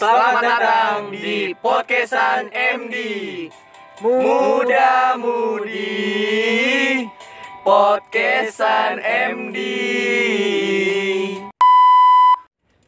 Selamat 0.00 0.40
datang 0.40 1.12
di 1.12 1.52
podcastan 1.60 2.48
MD 2.48 2.96
Muda 4.00 5.12
Mudi 5.20 7.04
Podcastan 7.60 8.96
MD 8.96 9.58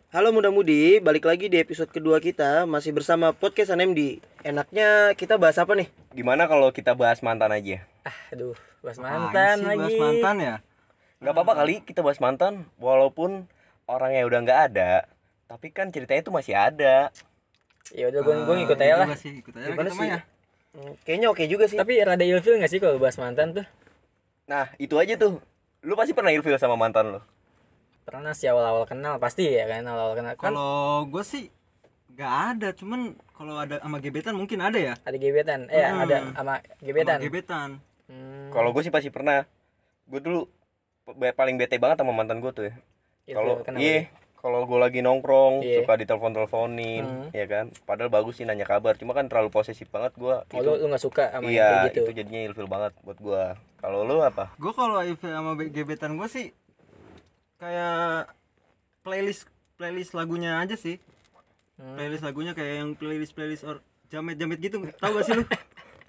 Halo 0.09 0.33
muda 0.33 0.49
mudi, 0.49 1.05
balik 1.05 1.29
lagi 1.29 1.53
di 1.53 1.61
episode 1.61 1.93
kedua 1.93 2.17
kita 2.17 2.65
masih 2.65 2.97
bersama 2.97 3.37
podcastan 3.37 3.85
MD. 3.93 4.25
Enaknya 4.41 5.13
kita 5.13 5.37
bahas 5.37 5.61
apa 5.61 5.77
nih? 5.77 5.93
Gimana 6.17 6.49
kalau 6.49 6.73
kita 6.73 6.97
bahas 6.97 7.21
mantan 7.21 7.53
aja? 7.53 7.85
Aduh, 8.33 8.57
bahas 8.81 8.97
mantan 8.97 9.61
sih, 9.61 9.69
lagi. 9.69 9.81
bahas 9.85 9.97
mantan 10.01 10.37
ya 10.41 10.55
Gak 11.21 11.37
apa-apa 11.37 11.61
kali 11.61 11.85
kita 11.85 12.01
bahas 12.01 12.25
mantan 12.25 12.73
Walaupun 12.81 13.45
orangnya 13.85 14.25
udah 14.25 14.39
nggak 14.49 14.61
ada 14.73 15.12
Tapi 15.53 15.69
kan 15.69 15.93
ceritanya 15.93 16.21
itu 16.23 16.33
masih 16.33 16.55
ada 16.55 17.13
Ya 17.93 18.09
udah 18.09 18.21
gue 18.21 18.35
gue 18.41 18.55
Eh, 18.55 18.59
ngikut 18.59 18.79
iya 18.79 18.95
aja 18.95 19.05
lah. 19.05 19.07
sih, 19.15 19.33
ikut 19.37 19.53
aja 19.53 19.69
Gimana 19.69 19.91
sih? 19.91 20.09
ya. 20.09 20.21
Hmm, 20.73 20.93
Kayaknya 21.05 21.29
oke 21.29 21.45
juga 21.45 21.65
sih. 21.67 21.77
Tapi 21.77 22.01
rada 22.01 22.25
ilfil 22.25 22.57
gak 22.57 22.73
sih 22.73 22.81
kalau 22.81 22.97
bahas 22.97 23.21
mantan 23.21 23.53
tuh? 23.53 23.67
Nah 24.43 24.73
itu 24.77 24.97
aja 24.97 25.13
tuh 25.15 25.45
Lu 25.83 25.93
pasti 25.93 26.11
pernah 26.11 26.33
ilfil 26.33 26.57
sama 26.57 26.73
mantan 26.73 27.13
lo 27.13 27.21
Pernah 28.03 28.33
sih 28.33 28.49
awal-awal 28.49 28.83
kenal 28.85 29.21
pasti 29.21 29.45
ya 29.47 29.69
kan 29.69 29.85
awal-awal 29.85 30.17
kenal 30.17 30.33
kan 30.33 30.49
Kalau 30.49 30.73
gue 31.05 31.21
sih 31.23 31.53
nggak 32.13 32.33
ada, 32.53 32.69
cuman 32.73 33.01
kalau 33.33 33.57
ada 33.57 33.81
sama 33.81 33.97
gebetan 33.97 34.33
mungkin 34.33 34.61
ada 34.61 34.77
ya. 34.77 34.95
ada 34.99 35.17
gebetan. 35.17 35.65
Eh 35.67 35.81
Hmm. 35.81 36.03
ada 36.03 36.17
sama 36.33 36.55
gebetan. 36.79 37.17
Sama 37.17 37.25
gebetan. 37.25 37.69
Hmm, 38.05 38.49
Kalau 38.49 38.69
gue 38.71 38.81
sih 38.81 38.91
pasti 38.91 39.09
pernah 39.09 39.45
Gue 40.05 40.19
dulu 40.19 40.45
paling 41.33 41.57
bete 41.57 41.77
banget 41.77 42.01
sama 42.01 42.13
mantan 42.13 42.39
gue 42.39 42.53
tuh 42.53 42.65
ya 42.67 42.75
Kalau 43.29 43.61
iya 43.75 44.09
kalau 44.43 44.67
gue 44.67 44.75
lagi 44.77 45.01
nongkrong 45.01 45.63
Iya. 45.63 45.81
suka 45.81 45.95
ditelepon 45.97 46.33
teleponin 46.33 47.05
Hmm. 47.05 47.29
ya 47.31 47.47
kan 47.47 47.65
padahal 47.81 48.11
bagus 48.11 48.35
sih 48.35 48.45
nanya 48.45 48.65
kabar 48.65 48.95
cuma 48.95 49.13
kan 49.13 49.25
terlalu 49.25 49.49
posesif 49.49 49.87
banget 49.87 50.13
gue? 50.15 50.35
Oh, 50.35 50.61
lu 50.61 50.77
lu 50.77 50.87
gak 50.89 51.01
suka 51.01 51.31
sama 51.31 51.47
yang 51.47 51.55
iya 51.55 51.71
gitu. 51.89 52.03
itu 52.03 52.13
jadinya 52.13 52.41
ilfil 52.45 52.67
banget 52.67 52.91
buat 53.01 53.17
gue 53.17 53.43
kalau 53.79 54.03
lu 54.03 54.19
apa 54.21 54.51
Gue 54.57 54.73
kalau 54.73 54.99
if 55.01 55.19
sama 55.19 55.55
be- 55.55 55.71
gebetan 55.71 56.15
gue 56.15 56.27
sih 56.27 56.51
kayak 57.57 58.27
playlist 59.01 59.47
playlist 59.75 60.13
lagunya 60.13 60.59
aja 60.59 60.75
sih. 60.75 60.99
Hmm. 61.75 61.95
Playlist 61.95 62.23
lagunya 62.23 62.53
kayak 62.53 62.75
yang 62.77 62.91
playlist 62.93 63.33
playlist 63.33 63.63
or 63.63 63.79
jamet 64.09 64.37
jamet 64.37 64.59
gitu. 64.59 64.83
Tahu 64.93 65.13
gak 65.17 65.25
sih 65.25 65.35
lu? 65.35 65.45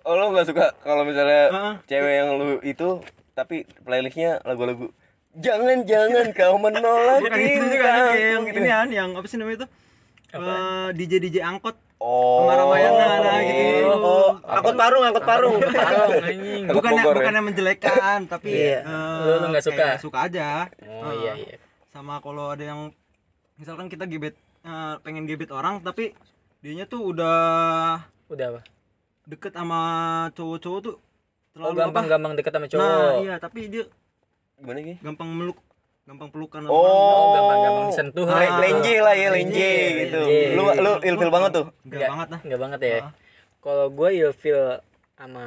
Oh 0.03 0.19
lo 0.19 0.29
nggak 0.29 0.43
suka 0.45 0.75
kalau 0.79 1.07
misalnya 1.07 1.47
Heeh. 1.47 1.73
cewek 1.87 2.13
yang 2.13 2.35
lu 2.35 2.59
itu 2.61 2.99
tapi 3.31 3.63
playlistnya 3.79 4.43
lagu-lagu 4.43 4.91
jangan 5.35 5.77
jangan 5.83 6.25
kau 6.31 6.55
menolak 6.55 7.19
Bukan 7.19 7.39
itu 7.39 7.65
juga 7.67 7.87
kayak 7.87 8.13
yang 8.27 8.43
gitu. 8.43 8.55
ini 8.55 8.69
kan, 8.69 8.87
yang 8.89 9.09
apa 9.13 9.25
sih 9.25 9.37
namanya 9.37 9.57
itu? 9.59 9.67
Eh, 10.31 10.87
DJ 10.95 11.13
DJ 11.19 11.37
angkot 11.41 11.77
Oh. 11.97 12.43
sama 12.43 12.59
Ramayana 12.59 13.05
nah, 13.17 13.39
gitu. 13.39 13.87
Oh, 13.87 14.31
angkot 14.43 14.75
parung, 14.75 15.03
angkot 15.03 15.23
parung. 15.23 15.55
Parong, 15.57 16.11
anjing. 16.21 16.63
Angkot 16.65 16.75
bukannya 16.75 16.99
Bogor 16.99 17.13
ya? 17.13 17.17
bukannya 17.17 17.41
menjelekan 17.43 18.19
tapi 18.27 18.49
Iya. 18.51 18.79
eh, 18.81 19.19
Lu- 19.23 19.39
lu 19.39 19.47
nggak 19.49 19.63
suka? 19.63 19.77
kayak 19.79 19.97
suka 19.99 20.17
aja 20.21 20.47
Oh 20.83 21.07
Eh, 21.07 21.13
iya 21.21 21.33
iya. 21.39 21.55
sama 21.87 22.19
kalau 22.19 22.51
ada 22.51 22.59
yang 22.61 22.91
misalkan 23.55 23.87
kita 23.87 24.03
gebet 24.03 24.35
eh, 24.61 24.95
pengen 24.99 25.23
gebet 25.23 25.47
orang 25.47 25.79
tapi 25.79 26.11
dianya 26.59 26.83
tuh 26.85 27.07
udah 27.07 28.03
Udah 28.27 28.45
apa? 28.49 28.61
deket 29.23 29.53
sama 29.53 29.79
cowok-cowok 30.31 30.79
tuh 30.81 30.95
Oh 30.95 31.01
terlalu 31.55 31.71
apa? 31.71 31.81
gampang-gampang 31.85 32.33
deket 32.33 32.51
sama 32.51 32.65
nah 32.65 32.71
cowok. 32.73 33.11
iya 33.21 33.35
tapi 33.37 33.59
dia 33.69 33.83
gimana 34.59 34.79
sih 34.81 34.97
gampang 35.01 35.29
meluk 35.29 35.57
gampang 36.03 36.29
pelukan 36.35 36.67
Oh. 36.67 36.83
Oh, 36.83 37.27
gampang-gampang 37.31 37.85
disentuh. 37.95 38.25
Le- 38.27 38.35
lah. 38.35 38.59
lenje 38.59 38.95
lah 38.99 39.15
ya 39.15 39.27
lenje 39.31 39.55
Lenje, 39.55 39.71
gitu. 40.03 40.19
Lenje. 40.19 40.51
lu 40.51 40.63
lu 40.83 40.91
ilfil 40.99 41.31
banget 41.31 41.51
tuh? 41.55 41.65
Enggak 41.87 42.09
banget 42.11 42.27
lah. 42.27 42.39
Enggak 42.43 42.59
banget 42.59 42.79
ya. 42.83 42.97
Ah. 42.99 43.11
Kalau 43.63 43.85
gue 43.87 44.09
ilfil 44.11 44.61
sama 45.15 45.45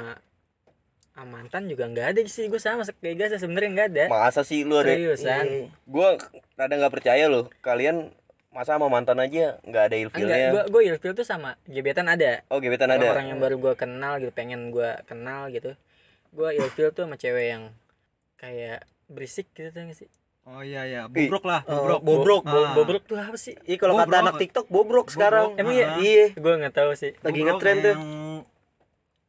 sama 1.12 1.28
mantan 1.40 1.68
juga 1.68 1.84
nggak 1.92 2.06
ada 2.08 2.20
sih. 2.24 2.48
Gue 2.48 2.56
sama 2.56 2.88
kayak 2.88 3.16
Gaza 3.20 3.36
sebenarnya 3.36 3.70
nggak 3.76 3.88
ada. 3.92 4.04
Masa 4.08 4.40
sih 4.48 4.64
lu 4.64 4.80
ada? 4.80 4.96
Seriusan. 4.96 5.44
Iya. 5.44 5.68
gue 5.68 6.08
rada 6.56 6.74
nggak 6.76 6.94
percaya 6.96 7.24
loh. 7.28 7.52
Kalian 7.60 8.16
masa 8.48 8.80
sama 8.80 8.88
mantan 8.88 9.20
aja 9.20 9.60
nggak 9.60 9.82
ada 9.92 9.96
enggak 10.00 10.16
ilfilnya 10.16 10.48
gue 10.48 10.62
gue 10.72 10.82
ilfil 10.88 11.12
tuh 11.12 11.26
sama 11.28 11.60
gebetan 11.68 12.08
ada. 12.08 12.40
Oh 12.48 12.64
gebetan 12.64 12.88
ada? 12.88 13.12
orang 13.12 13.28
yang 13.28 13.40
baru 13.44 13.60
gue 13.60 13.74
kenal 13.76 14.16
gitu 14.16 14.32
pengen 14.32 14.72
gue 14.72 14.96
kenal 15.04 15.52
gitu. 15.52 15.76
Gue 16.32 16.56
ilfil 16.56 16.96
tuh 16.96 17.04
sama 17.04 17.20
cewek 17.20 17.52
yang 17.52 17.76
kayak 18.40 18.88
berisik 19.08 19.46
gitu 19.50 19.70
tuh 19.70 19.82
sih 19.92 20.08
oh 20.44 20.60
iya 20.60 20.82
iya 20.82 21.00
bobrok 21.06 21.42
lah 21.42 21.60
Oh, 21.64 21.82
bobrok 21.98 22.00
bobrok. 22.00 22.42
Bo- 22.44 22.54
Ah. 22.60 22.72
bobrok 22.72 23.02
tuh 23.04 23.16
apa 23.16 23.34
sih 23.36 23.54
Iya 23.60 23.76
kalau 23.76 23.94
kata 23.94 24.06
Bobrok. 24.06 24.22
anak 24.22 24.34
TikTok 24.36 24.66
bobrok 24.66 25.06
sekarang. 25.08 25.46
Bobrok. 25.48 25.60
emang 25.60 25.74
iya 25.74 25.86
Ah. 25.88 25.98
Iya, 25.98 26.24
gue 26.32 26.52
nggak 26.56 26.74
tahu 26.74 26.90
sih 26.92 27.12
lagi 27.16 27.40
Bobrok 27.40 27.50
ngetren 27.56 27.76
tuh. 27.80 27.94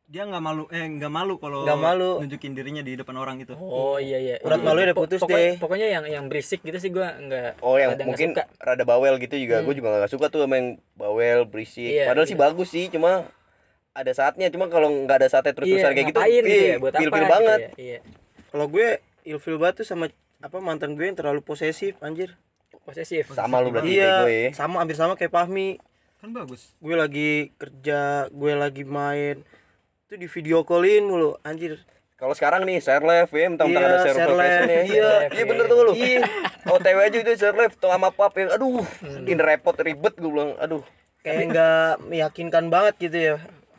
dia 0.07 0.23
nggak 0.23 0.39
malu 0.39 0.63
eh 0.69 0.87
nggak 0.87 1.09
malu 1.09 1.35
kalau 1.35 1.61
Nggak 1.61 1.79
malu. 1.79 2.11
nunjukin 2.17 2.53
dirinya 2.53 2.79
di 2.79 2.95
depan 2.95 3.11
orang 3.13 3.35
gitu 3.37 3.53
oh 3.53 3.99
iya 3.99 4.15
iya 4.15 4.35
Urat 4.39 4.55
Iya. 4.55 4.63
malunya 4.63 4.85
udah 4.85 4.95
Po- 4.95 5.03
putus 5.03 5.19
pokoknya, 5.19 5.35
deh. 5.43 5.53
pokoknya 5.57 5.87
yang 5.89 6.05
yang 6.07 6.25
berisik 6.25 6.59
gitu 6.61 6.77
sih 6.77 6.89
gue 6.89 7.03
nggak 7.03 7.59
Oh 7.59 7.75
yang 7.75 7.91
nggak 7.91 8.07
mungkin 8.07 8.29
suka. 8.31 8.43
rada 8.57 8.83
bawel 8.83 9.17
gitu 9.17 9.35
juga, 9.35 9.59
gue 9.59 9.67
Hmm. 9.67 9.79
juga 9.83 9.99
gak 9.99 10.07
suka 10.09 10.25
tuh 10.27 10.39
sama 10.41 10.55
yang 10.55 10.69
bawel 10.93 11.43
berisik. 11.43 11.91
Iya, 11.91 12.07
Padahal 12.07 12.23
sih 12.25 12.33
iya. 12.33 12.41
bagus 12.41 12.67
sih, 12.69 12.87
cuma 12.87 13.27
ada 13.91 14.11
saatnya. 14.11 14.47
Cuma 14.47 14.69
kalau 14.69 14.87
nggak 14.87 15.17
ada 15.17 15.27
saatnya 15.27 15.51
terus-terusan 15.51 15.91
kayak 15.91 16.07
gitu, 16.07 16.19
ngapain 16.19 16.43
gitu 16.45 16.55
ya 16.63 16.75
buat 16.77 16.93
apa 16.93 17.01
gitu 17.03 17.11
banget. 17.27 17.59
ya. 17.59 17.69
iya 17.77 17.99
Kalau 18.47 18.65
gue 18.69 18.87
ilfil 19.27 19.57
banget 19.57 19.83
tuh 19.83 19.87
sama 19.87 20.07
apa 20.37 20.57
mantan 20.57 20.93
gue 20.93 21.03
yang 21.03 21.13
terlalu 21.13 21.41
posesif 21.41 21.99
anjir. 21.99 22.33
posesif 22.79 23.27
Sama 23.29 23.59
lu 23.59 23.69
berarti 23.69 23.89
Iya, 23.91 24.13
gue. 24.21 24.37
ya. 24.45 24.49
sama 24.53 24.79
hampir 24.79 24.95
sama 24.95 25.13
kayak 25.13 25.29
Fahmi. 25.29 25.75
kan 26.17 26.31
bagus 26.31 26.71
Gue 26.77 26.95
lagi 26.95 27.31
kerja, 27.55 28.01
gue 28.27 28.51
lagi 28.53 28.81
main. 28.81 29.43
Itu 30.03 30.15
di 30.15 30.25
video 30.25 30.63
callin 30.63 31.03
mulu, 31.03 31.35
anjir. 31.41 31.83
Kalau 32.15 32.33
sekarang 32.33 32.63
nih 32.63 32.79
share 32.79 33.03
live 33.03 33.29
ya, 33.29 33.45
mentang-mentang 33.45 33.83
Iya, 33.83 33.91
ada 33.91 33.99
share 34.01 34.17
share 34.17 34.33
live. 34.33 34.55
ya. 34.65 34.81
Iya. 34.83 35.09
iya 35.29 35.43
bener 35.45 35.65
tuh 35.65 35.77
lu. 35.83 35.93
Iya. 35.93 36.23
OTW 36.73 36.97
aja 36.99 37.17
itu 37.17 37.31
share 37.35 37.53
live 37.55 37.75
tuh 37.75 37.87
sama 37.87 38.09
pap 38.09 38.33
yang 38.33 38.49
aduh, 38.49 38.81
Hmm. 38.97 39.21
ini 39.21 39.37
repot 39.37 39.75
ribet 39.77 40.15
gue 40.15 40.25
bilang. 40.25 40.55
Aduh. 40.57 40.81
Kayak 41.19 41.43
nggak 41.51 41.91
meyakinkan 42.07 42.65
banget 42.67 42.93
gitu 42.99 43.17
ya. 43.19 43.35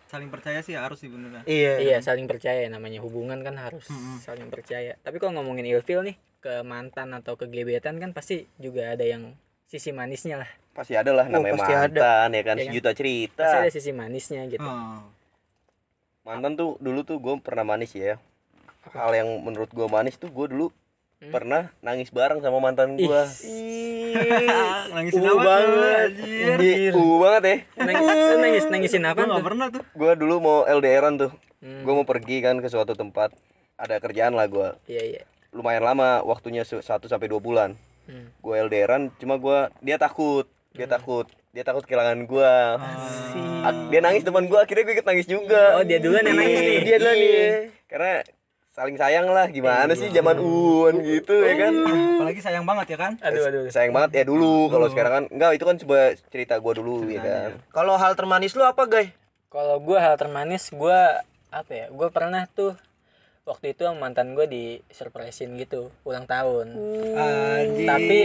Saling 0.08 0.26
percaya 0.26 0.58
sih 0.58 0.72
harus 0.72 0.96
sih 0.96 1.06
beneran 1.06 1.44
Iya. 1.44 1.78
iya 1.78 1.96
saling 2.00 2.24
percaya 2.24 2.64
namanya 2.66 2.98
hubungan 2.98 3.38
kan 3.38 3.54
harus 3.54 3.84
saling 4.18 4.48
percaya 4.48 4.96
tapi 4.98 5.16
kalau 5.16 5.36
ngomongin 5.36 5.68
ilfil 5.68 6.00
nih 6.00 6.16
ke 6.38 6.62
mantan 6.62 7.12
atau 7.12 7.34
ke 7.34 7.44
gebetan 7.44 7.96
kan 7.96 8.10
pasti 8.10 8.48
juga 8.56 8.90
ada 8.90 9.02
yang 9.02 9.36
sisi 9.64 9.90
manisnya 9.90 10.38
lah 10.38 10.50
Pasti 10.70 10.94
ada 10.94 11.10
lah 11.10 11.26
Oh, 11.26 11.32
namanya 11.34 11.58
ada. 11.58 11.90
mantan 11.90 12.28
ya 12.30 12.42
kan, 12.42 12.56
Iya 12.56 12.56
kan? 12.56 12.56
sejuta 12.64 12.90
cerita. 12.92 13.42
pasti 13.42 13.58
ada 13.58 13.70
sisi 13.70 13.90
manisnya 13.92 14.42
gitu 14.46 14.62
oh. 14.62 15.02
mantan 16.24 16.54
tuh 16.54 16.76
dulu 16.78 17.00
tuh 17.02 17.18
gue 17.18 17.34
pernah 17.38 17.64
manis 17.66 17.92
ya 17.92 18.16
hal 18.88 19.12
yang 19.12 19.28
menurut 19.38 19.68
gue 19.68 19.86
manis 19.86 20.16
tuh 20.16 20.28
gue 20.28 20.46
dulu 20.46 20.72
Hmm? 21.18 21.34
pernah 21.34 21.74
nangis 21.78 22.08
bareng 22.08 22.38
sama 22.38 22.58
mantan 22.58 22.94
gue 22.94 23.10
nangisin 24.94 25.18
Uh, 25.20 25.34
apa 25.34 25.42
banget. 25.42 26.10
anjir? 26.14 26.92
Uh 26.94 27.16
banget 27.18 27.42
ya. 27.42 27.56
Nangis 27.80 28.06
nangis 28.36 28.64
nangisin 28.68 29.02
apa 29.02 29.20
tuh? 29.24 29.42
pernah 29.42 29.66
tuh. 29.68 29.82
Gue 29.92 30.12
dulu 30.14 30.34
mau 30.38 30.58
LDRan 30.64 31.18
tuh. 31.18 31.32
Hmm. 31.58 31.82
gue 31.82 31.90
mau 31.92 32.06
pergi 32.06 32.38
kan 32.38 32.54
ke 32.56 32.70
suatu 32.70 32.94
tempat. 32.94 33.34
Ada 33.74 33.98
kerjaan 33.98 34.30
lah 34.32 34.46
gue 34.46 34.78
iya 34.86 35.02
iya. 35.04 35.22
Lumayan 35.50 35.82
lama 35.84 36.22
waktunya 36.22 36.62
se- 36.62 36.80
satu 36.80 37.06
sampai 37.06 37.26
dua 37.26 37.38
bulan. 37.38 37.74
Hmm. 38.06 38.30
gue 38.32 38.54
LDRan 38.60 39.10
cuma 39.16 39.36
gue 39.36 39.58
dia 39.80 39.98
takut. 39.98 40.46
Dia 40.70 40.86
takut. 40.86 41.26
Dia 41.50 41.62
takut 41.62 41.82
kehilangan 41.82 42.24
gue 42.24 42.52
dia 43.90 44.00
nangis 44.00 44.22
teman 44.22 44.46
gue 44.46 44.54
akhirnya 44.56 44.86
gue 44.86 44.94
ikut 44.94 45.04
nangis 45.04 45.26
juga. 45.26 45.74
Oh, 45.74 45.84
dia 45.84 45.98
duluan 45.98 46.22
yang 46.22 46.38
nangis 46.38 46.58
nih. 46.58 46.78
dia 46.84 46.96
duluan 46.96 47.16
nih. 47.16 47.42
Karena 47.86 48.12
saling 48.78 48.94
sayang 48.94 49.26
lah 49.26 49.50
gimana 49.50 49.90
sih 49.92 50.06
zaman 50.08 50.38
uun 50.38 51.02
gitu 51.02 51.34
ya 51.34 51.54
kan? 51.58 51.72
Apalagi 52.14 52.38
sayang 52.38 52.62
banget 52.62 52.94
ya 52.94 52.98
kan? 52.98 53.12
Aduh 53.18 53.42
aduh 53.42 53.62
sayang 53.68 53.90
banget 53.90 54.10
ya 54.14 54.24
dulu 54.24 54.70
kalau 54.70 54.86
sekarang 54.86 55.12
kan. 55.12 55.24
Enggak 55.34 55.50
itu 55.58 55.64
kan 55.66 55.76
sebuah 55.76 56.04
cerita 56.30 56.54
gua 56.62 56.78
dulu 56.78 57.10
ya 57.10 57.18
kan? 57.18 57.50
Kalau 57.74 57.98
hal 57.98 58.14
termanis 58.14 58.54
lu 58.54 58.62
apa, 58.62 58.86
guys? 58.86 59.10
kalau 59.48 59.80
gue 59.80 59.96
hal 59.96 60.20
termanis 60.20 60.68
gue 60.68 60.98
apa 61.48 61.72
ya? 61.72 61.88
Gue 61.88 62.12
pernah 62.12 62.44
tuh 62.46 62.76
waktu 63.48 63.72
itu 63.72 63.80
sama 63.80 63.96
mantan 63.96 64.36
gue 64.36 64.44
di 64.44 64.64
surprisein 64.92 65.56
gitu 65.56 65.88
ulang 66.04 66.28
tahun. 66.28 66.76
Anjir. 67.16 67.88
Tapi 67.88 68.18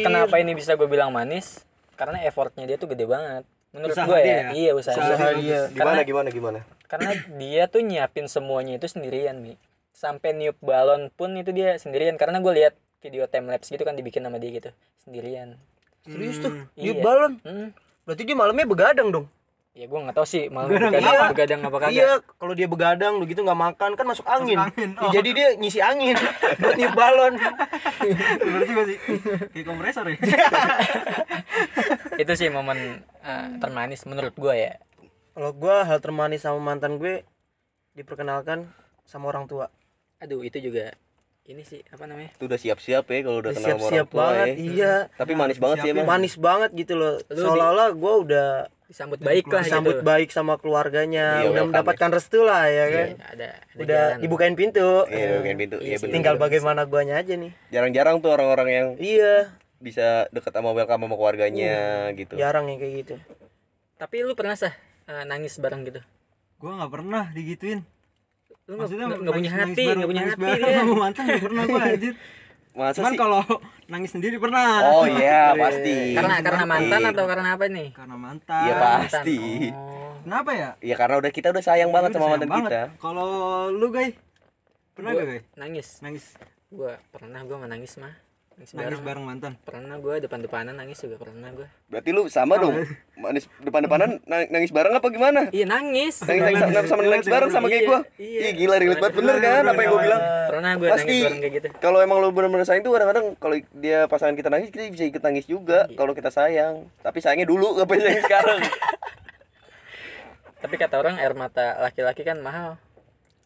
kenapa 0.00 0.40
ini 0.40 0.56
bisa 0.56 0.72
gue 0.74 0.88
bilang 0.88 1.12
manis? 1.12 1.60
Karena 1.94 2.24
effortnya 2.24 2.64
dia 2.64 2.80
tuh 2.80 2.88
gede 2.88 3.04
banget. 3.04 3.44
Menurut 3.76 3.92
Usaha 3.92 4.08
gue 4.08 4.20
ya 4.24 4.24
ya? 4.24 4.48
iya 4.56 4.72
usaha, 4.72 4.96
Usaha 4.96 5.36
dia. 5.36 5.36
dia. 5.36 5.60
gimana 5.68 6.00
Karena- 6.00 6.04
gimana 6.06 6.28
gimana 6.30 6.58
karena 6.84 7.10
dia 7.36 7.66
tuh 7.66 7.82
nyiapin 7.82 8.30
semuanya 8.30 8.78
itu 8.78 8.86
sendirian 8.86 9.34
nih 9.42 9.58
sampai 9.94 10.32
niup 10.32 10.54
balon 10.58 11.08
pun 11.08 11.32
itu 11.32 11.48
dia 11.48 11.76
sendirian 11.76 12.14
karena 12.14 12.38
gue 12.38 12.52
lihat 12.52 12.72
video 12.98 13.24
time 13.24 13.46
lapse 13.46 13.68
gitu 13.68 13.80
kan 13.80 13.92
dibikin 13.92 14.20
sama 14.20 14.36
dia 14.36 14.52
gitu 14.52 14.68
sendirian 14.98 15.54
Serius 16.02 16.36
tuh, 16.36 16.50
Iya. 16.74 16.82
niup 16.84 16.96
balon. 17.00 17.32
hmm. 17.40 17.68
Berarti 18.04 18.22
dia 18.22 18.34
malamnya 18.34 18.64
begadang 18.64 19.08
dong. 19.08 19.26
ya 19.72 19.84
gua 19.84 20.02
nggak 20.02 20.14
tahu 20.14 20.24
sih 20.24 20.46
malam 20.46 20.68
Begadang 20.68 20.92
begadang, 20.92 21.10
iya. 21.10 21.26
begadang 21.26 21.58
apa 21.62 21.76
kagak 21.80 21.90
Iya, 21.90 22.08
kalau 22.36 22.52
dia 22.52 22.66
begadang 22.68 23.12
lu 23.16 23.24
gitu 23.24 23.40
nggak 23.40 23.58
makan 23.60 23.90
kan 23.94 24.04
masuk 24.04 24.24
angin. 24.24 24.56
angin, 24.56 24.88
Ya, 24.92 25.00
oh. 25.00 25.10
jadi 25.10 25.28
dia 25.30 25.46
ngisi 25.56 25.78
angin 25.80 26.14
buat 26.60 26.74
niup 26.74 26.92
balon. 26.94 27.32
bener 28.38 28.60
juga 28.64 28.82
sih 28.84 28.96
kayak 29.48 29.64
kompresor 29.64 30.04
ya 30.06 30.14
itu 32.16 32.32
sih 32.34 32.48
momen 32.48 33.02
eh, 33.20 33.46
termanis 33.58 34.04
menurut 34.04 34.32
gua 34.34 34.54
ya 34.54 34.72
Kalau 35.32 35.50
gua 35.50 35.82
hal 35.82 35.98
termanis 35.98 36.40
sama 36.40 36.56
mantan 36.60 36.94
gue 36.94 37.20
diperkenalkan 37.92 38.64
sama 39.02 39.28
orang 39.28 39.44
tua. 39.44 39.68
Aduh 40.24 40.40
itu 40.40 40.56
juga 40.58 40.96
ini 41.44 41.60
sih 41.60 41.84
apa 41.86 42.08
namanya 42.08 42.32
Itu 42.32 42.48
udah 42.48 42.56
siap-siap 42.56 43.04
ya 43.04 43.18
kalau 43.20 43.38
udah 43.38 43.52
kenal 43.52 43.60
sama 43.60 43.76
orang 43.76 43.84
Siap-siap 43.84 44.06
tua 44.08 44.20
banget, 44.24 44.46
ya. 44.48 44.54
iya. 44.56 44.94
Tapi 45.12 45.32
manis 45.36 45.58
banget 45.60 45.76
sih 45.78 45.88
emang. 45.92 46.06
Manis 46.08 46.34
banget 46.40 46.70
gitu 46.72 46.94
loh. 46.96 47.14
Seolah-olah 47.28 47.88
gua 47.92 48.12
udah 48.18 48.48
disambut 48.84 49.18
baik 49.18 49.44
lah 49.46 49.60
disambut 49.60 49.96
gitu 49.96 50.04
baik 50.04 50.28
sama 50.28 50.56
keluarganya, 50.56 51.40
Iya, 51.40 51.52
udah 51.52 51.62
mendapatkan 51.68 52.08
restu 52.10 52.40
lah 52.40 52.64
ya 52.64 52.84
kan. 52.86 53.06
Iya, 53.06 53.24
ada, 53.26 53.48
ada 53.60 53.76
Udah 53.76 54.02
jalan. 54.08 54.22
dibukain 54.24 54.54
pintu. 54.56 54.88
Iya, 55.04 55.26
bukan 55.36 55.56
pintu. 55.58 55.76
Iya 55.78 55.86
Iya, 55.86 55.96
bener. 56.00 56.14
Tinggal 56.16 56.34
bagaimana 56.40 56.80
guanya 56.84 57.14
aja 57.20 57.34
nih. 57.36 57.52
Jarang-jarang 57.68 58.16
tuh 58.18 58.30
orang-orang 58.32 58.68
yang 58.70 58.88
Iya, 58.96 59.52
bisa 59.76 60.24
deket 60.32 60.48
sama 60.48 60.72
welcome 60.72 60.96
sama 61.02 61.12
keluarganya 61.14 62.08
gitu. 62.16 62.40
jarang 62.40 62.72
yang 62.72 62.80
kayak 62.80 62.94
gitu. 63.04 63.14
tapi 63.94 64.24
lu 64.24 64.32
pernah 64.32 64.56
sah 64.56 64.72
eh, 65.04 65.24
nangis 65.24 65.60
bareng 65.60 65.84
gitu 65.84 66.00
gue 66.56 66.70
nggak 66.72 66.88
pernah 66.88 67.28
digituin 67.30 67.84
lu 68.64 68.74
Maksudnya 68.74 69.06
nggak- 69.06 69.28
punya 69.30 69.50
hati 69.52 69.84
nggak 69.86 70.08
punya 70.08 70.22
hati 70.26 70.44
dia 70.56 70.72
sama 70.74 70.94
mantan 70.98 71.22
nggak 71.26 71.42
pernah 71.42 71.62
gue 71.64 71.80
anjir 71.90 72.14
Masa 72.74 72.96
cuman 72.98 73.12
sih? 73.12 73.18
kalau 73.20 73.40
nangis 73.86 74.10
sendiri 74.10 74.36
pernah 74.36 74.82
Oh 74.90 75.06
iya, 75.06 75.54
pasti. 75.62 76.10
karena 76.12 76.42
karena 76.42 76.64
mantan 76.64 77.00
Iya. 77.00 77.10
atau 77.12 77.24
karena 77.24 77.48
apa 77.54 77.64
nih 77.66 77.88
karena 77.92 78.16
mantan 78.16 78.62
Iya 78.62 78.74
Mantan. 78.74 78.98
pasti. 79.06 79.38
oh. 79.70 80.12
kenapa 80.20 80.50
ya 80.52 80.70
Iya 80.80 80.94
karena 80.96 81.14
udah 81.16 81.30
kita 81.30 81.48
udah 81.50 81.62
sayang 81.62 81.90
banget 81.90 82.10
Udah 82.10 82.16
sama 82.16 82.24
sayang 82.24 82.34
mantan 82.36 82.50
banget. 82.50 82.70
kita. 82.72 82.82
kalau 82.98 83.28
lu 83.70 83.86
guys 83.88 84.16
pernah 84.90 85.10
gak 85.12 85.26
guys 85.28 85.44
nangis 85.54 85.86
nangis 86.00 86.24
gua 86.68 86.98
pernah 87.10 87.40
gua 87.42 87.56
mah 87.58 87.68
nangis 87.68 87.94
mah 87.94 88.14
nangis, 88.54 88.70
nangis 88.70 88.78
bareng 88.80 89.02
bareng 89.02 89.24
mantan 89.24 89.52
pernah 89.58 89.96
gua 89.96 90.14
depan-depanan 90.16 90.72
nangis 90.72 90.96
juga 90.96 91.16
pernah 91.16 91.50
gua 91.50 91.66
Berarti 91.86 92.10
lu 92.10 92.26
sama 92.26 92.54
dong. 92.56 92.74
Manis 93.16 93.50
depan-depanan 93.58 94.22
nang- 94.22 94.48
nangis 94.48 94.70
bareng 94.70 94.90
apa 94.90 95.06
gimana? 95.08 95.50
iya 95.50 95.64
nangis 95.64 96.22
Nangis 96.22 96.42
nangis 96.44 96.60
sama, 96.60 96.86
sama 96.86 97.00
nangis 97.04 97.28
bareng 97.28 97.50
sama 97.50 97.66
kayak 97.66 97.80
Iya, 97.80 97.88
gua. 97.88 97.98
iya. 98.16 98.40
Ih 98.40 98.52
gila 98.54 98.74
relate 98.76 99.00
banget 99.00 99.14
bener 99.16 99.36
kan 99.38 99.64
apa 99.64 99.80
yang 99.80 99.90
gua 99.90 100.02
bilang. 100.02 100.22
pernah 100.46 100.70
gua 100.74 100.88
Pasti. 100.88 101.06
nangis 101.08 101.24
bareng 101.24 101.40
kayak 101.40 101.52
gitu 101.52 101.66
Kalau 101.76 101.98
emang 102.00 102.18
lu 102.18 102.28
bener-bener 102.30 102.64
sayang 102.64 102.82
tuh 102.82 102.92
kadang-kadang 102.92 103.26
kalau 103.36 103.54
dia 103.74 103.98
pasangan 104.06 104.34
kita 104.34 104.48
nangis 104.48 104.68
kita 104.68 104.82
bisa 104.88 105.04
ikut 105.04 105.20
nangis 105.20 105.44
juga 105.44 105.78
Iya. 105.84 105.96
kalau 105.96 106.12
kita 106.12 106.30
sayang. 106.30 106.74
Tapi 107.00 107.18
sayangnya 107.18 107.46
dulu 107.46 107.74
gak 107.76 107.90
sayang 107.90 108.22
sekarang. 108.22 108.58
tapi 110.56 110.74
kata 110.74 110.96
orang 110.96 111.18
air 111.18 111.34
mata 111.34 111.76
laki-laki 111.78 112.22
kan 112.22 112.38
mahal 112.38 112.80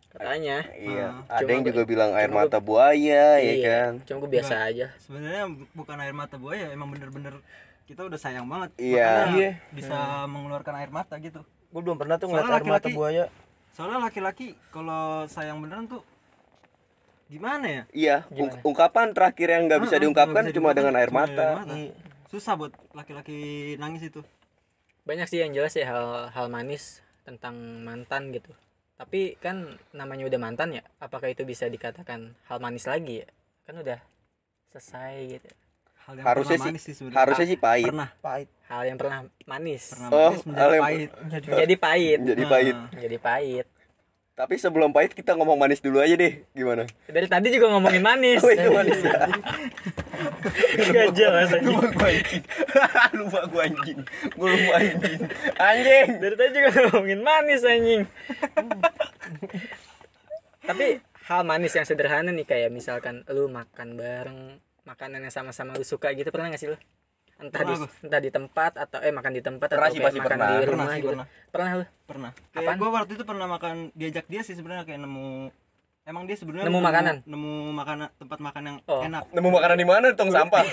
katanya 0.08 0.64
iya. 0.74 1.20
Ah. 1.26 1.38
Ada 1.38 1.50
yang 1.50 1.64
juga 1.64 1.82
bilang 1.84 2.10
air 2.12 2.28
mata 2.28 2.58
buaya 2.58 3.36
ya 3.36 3.38
iya 3.38 3.56
kan. 3.62 3.92
cuma 4.02 4.16
gua 4.20 4.30
biasa 4.30 4.54
aja 4.64 4.86
sebenarnya 4.98 5.44
bukan 5.72 5.96
air 5.98 6.12
mata 6.12 6.34
buaya 6.34 6.68
emang 6.68 6.88
bener-bener 6.88 7.38
kita 7.84 8.04
udah 8.04 8.16
sayang 8.16 8.44
banget 8.44 8.72
Iya. 8.76 9.04
makanya 9.04 9.36
Iya. 9.38 9.50
bisa 9.70 9.98
mengeluarkan 10.26 10.74
air 10.76 10.90
mata 10.90 11.14
gitu 11.18 11.40
Gue 11.68 11.82
belum 11.82 11.96
pernah 11.96 12.16
tuh 12.16 12.26
ngeliat 12.26 12.42
Soalnya 12.42 12.56
air 12.56 12.64
mata 12.64 12.72
laki-laki- 12.80 12.96
buaya. 12.96 13.24
soalnya 13.70 13.98
laki-laki 14.00 14.46
kalau 14.68 15.02
sayang 15.26 15.60
beneran 15.60 15.84
tuh 15.86 16.00
gimana 17.26 17.66
ya 17.66 17.82
Iya, 17.92 18.16
ung- 18.30 18.56
ungkapan 18.64 19.12
terakhir 19.12 19.48
yang 19.50 19.68
nggak 19.68 19.80
bisa 19.82 19.94
Heeh, 19.94 20.02
diungkapkan 20.02 20.42
bisa 20.42 20.50
cuma 20.50 20.72
diungkapkan, 20.72 20.76
dengan 20.78 20.94
air 20.96 21.10
cuma 21.10 21.20
mata. 21.22 21.48
Iya. 21.70 21.92
susah 22.26 22.54
buat 22.56 22.72
laki-laki 22.92 23.38
nangis 23.76 24.04
itu 24.04 24.20
banyak 25.04 25.24
sih 25.24 25.40
yang 25.40 25.52
jelas 25.52 25.72
ya 25.72 25.84
hal 25.86 26.06
hal 26.28 26.46
manis 26.46 27.00
tentang 27.22 27.56
mantan 27.82 28.28
gitu 28.30 28.52
tapi 28.98 29.38
kan 29.38 29.62
namanya 29.92 30.26
udah 30.26 30.36
mantan 30.36 30.74
ya 30.74 30.82
apakah 30.98 31.30
itu 31.30 31.42
bisa 31.42 31.64
dikatakan 31.64 32.34
hal 32.44 32.58
manis 32.58 32.82
lagi 32.84 33.22
ya? 33.22 33.28
Kan 33.62 33.78
udah 33.78 33.98
selesai 34.68 35.14
gitu. 35.30 35.48
Hal 36.02 36.12
yang 36.14 36.24
Harusnya 36.24 36.56
pernah 36.56 36.64
sih- 36.66 36.72
manis 36.74 36.82
sih 36.84 37.14
Harusnya 37.14 37.46
sih 37.46 37.58
pahit. 37.58 37.86
pernah. 37.86 38.10
Pahit. 38.18 38.48
hal 38.66 38.82
yang 38.84 38.98
pernah 38.98 39.18
manis. 39.46 39.84
Pernah 39.90 40.08
Oh, 40.10 40.28
manis 40.28 40.42
hal 40.42 40.44
menjadi 40.44 40.68
yang- 40.68 40.84
pahit. 40.84 41.10
Menjadi 41.48 41.74
pahit. 41.78 42.18
Jadi 42.20 42.42
Nah, 42.42 42.50
pahit. 42.50 42.76
menjadi 42.92 43.18
pahit 43.18 43.66
Tapi 44.38 44.54
sebelum 44.54 44.94
pahit 44.94 45.18
kita 45.18 45.34
ngomong 45.34 45.58
manis 45.58 45.82
dulu 45.82 45.98
aja 45.98 46.14
deh. 46.14 46.46
Gimana? 46.54 46.86
dari 47.10 47.26
tadi 47.26 47.50
juga 47.50 47.74
ngomongin 47.74 47.98
manis 47.98 48.38
Oh, 48.46 48.54
itu 48.54 48.70
manis 48.70 49.02
ya. 49.02 49.26
gak 50.94 51.10
jelas 51.14 51.50
aja 51.50 51.62
Lupa 51.66 51.90
gua 51.90 52.06
anjing. 52.10 52.42
lupa 53.18 53.40
gua 53.50 53.62
anjing. 53.66 53.98
Gua 54.38 54.48
lupa 54.54 54.74
anjing. 54.78 55.20
Anjing. 55.58 56.08
dari 56.22 56.34
tadi 56.38 56.50
juga 56.54 56.68
ngomongin 56.86 57.20
manis 57.26 57.66
anjing 57.66 58.02
tapi 60.68 61.00
hal 61.32 61.48
manis 61.48 61.72
yang 61.72 61.88
sederhana 61.88 62.28
nih 62.28 62.44
kayak 62.44 62.68
misalkan 62.68 63.24
lu 63.32 63.48
makan 63.48 63.96
bareng 63.96 64.60
makanan 64.84 65.24
yang 65.24 65.32
sama-sama 65.32 65.72
lu 65.72 65.84
suka 65.84 66.12
gitu 66.12 66.28
pernah 66.28 66.52
gak 66.52 66.60
sih 66.60 66.68
lu 66.68 66.76
entah 67.38 67.60
di 67.60 67.70
Pernah 67.70 67.78
gua. 67.78 67.88
entah 68.02 68.20
di 68.20 68.30
tempat 68.30 68.72
atau 68.76 68.98
eh 68.98 69.10
makan 69.10 69.30
di 69.30 69.40
tempat 69.40 69.68
Pernah 69.68 69.82
atau 69.84 69.94
sih, 69.94 70.00
pasti 70.00 70.18
makan 70.18 70.28
pernah. 70.28 70.48
di 70.48 70.54
Pernah 70.56 70.68
rumah 70.68 70.86
sih, 70.88 70.98
gitu 70.98 71.08
pernah. 71.08 71.26
pernah 71.48 71.68
lu 71.72 71.84
pernah 72.04 72.30
kayak 72.50 72.74
gue 72.74 72.88
waktu 72.90 73.12
itu 73.12 73.24
pernah 73.24 73.46
makan 73.48 73.74
diajak 73.92 74.26
dia 74.26 74.40
sih 74.40 74.52
sebenarnya 74.52 74.82
kayak 74.82 75.00
nemu 75.00 75.28
emang 76.04 76.24
dia 76.24 76.34
sebenarnya 76.34 76.66
Nemu 76.66 76.80
makanan? 76.80 77.14
nemu 77.24 77.52
makanan 77.72 78.06
tempat 78.16 78.38
makan 78.40 78.62
yang 78.64 78.76
Oh. 78.84 79.00
enak 79.00 79.22
Nemu 79.28 79.48
makanan 79.50 79.76
di 79.76 79.86
mana? 79.86 80.06
Tong 80.12 80.30
sampah. 80.30 80.64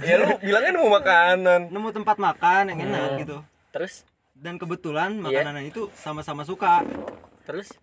ya 0.00 0.14
lu 0.20 0.28
bilangnya 0.38 0.70
nemu 0.72 0.88
makanan. 0.90 1.60
nemu 1.68 1.88
tempat 1.92 2.16
makan 2.16 2.62
yang 2.66 2.78
enak 2.82 3.00
Hmm. 3.04 3.18
gitu 3.18 3.36
terus 3.68 4.02
dan 4.32 4.54
kebetulan 4.54 5.18
Iya. 5.20 5.42
makanan 5.44 5.64
itu 5.64 5.90
sama-sama 5.92 6.42
suka 6.42 6.80
terus 7.44 7.74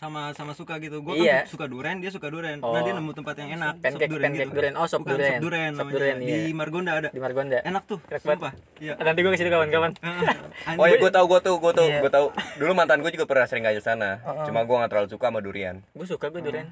sama-sama 0.00 0.56
suka 0.56 0.80
gitu 0.80 1.04
gue 1.04 1.12
Iya. 1.14 1.44
kan 1.44 1.52
suka 1.52 1.68
duren 1.68 2.00
dia 2.00 2.08
suka 2.08 2.32
duren 2.32 2.56
Oh. 2.58 2.72
nah 2.72 2.80
dia 2.80 2.96
nemu 2.96 3.12
tempat 3.12 3.36
yang 3.36 3.52
enak 3.52 3.84
Pancake- 3.84 4.00
sop 4.00 4.10
duren 4.10 4.24
pancake 4.26 4.40
gitu 4.42 4.56
duren. 4.56 4.72
Oh, 4.74 4.86
sop 4.88 5.00
Bukan, 5.04 5.12
duren. 5.12 5.28
sop 5.30 5.42
duren 5.44 5.72
Sop 5.76 5.88
duren, 5.92 6.14
di 6.16 6.24
iya. 6.24 6.56
Margonda 6.56 6.92
ada 6.94 7.08
di 7.08 7.20
Margonda 7.20 7.60
enak 7.60 7.82
tuh 7.84 8.00
Enak 8.00 8.16
banget. 8.16 8.24
sumpah 8.24 8.52
iya 8.80 8.92
nanti 8.96 9.18
gue 9.20 9.30
kasih 9.30 9.44
kawan-kawan 9.46 9.90
Oh 10.80 10.86
ya 10.86 10.96
gua 10.96 11.10
tahu 11.10 11.24
gua 11.26 11.40
tuh, 11.40 11.56
gua 11.58 11.72
tuh, 11.74 11.84
Iya. 11.84 12.00
gua 12.00 12.08
tahu. 12.10 12.26
Dulu 12.56 12.72
mantan 12.72 13.00
gua 13.00 13.10
juga 13.10 13.24
pernah 13.24 13.44
sering 13.44 13.64
aja 13.66 13.80
sana. 13.82 14.24
Cuma 14.46 14.64
gua 14.64 14.80
nggak 14.80 14.90
terlalu 14.90 15.08
suka 15.10 15.26
sama 15.26 15.40
durian. 15.40 15.84
gue 15.90 16.06
suka 16.06 16.26
gue 16.28 16.40
durian 16.40 16.68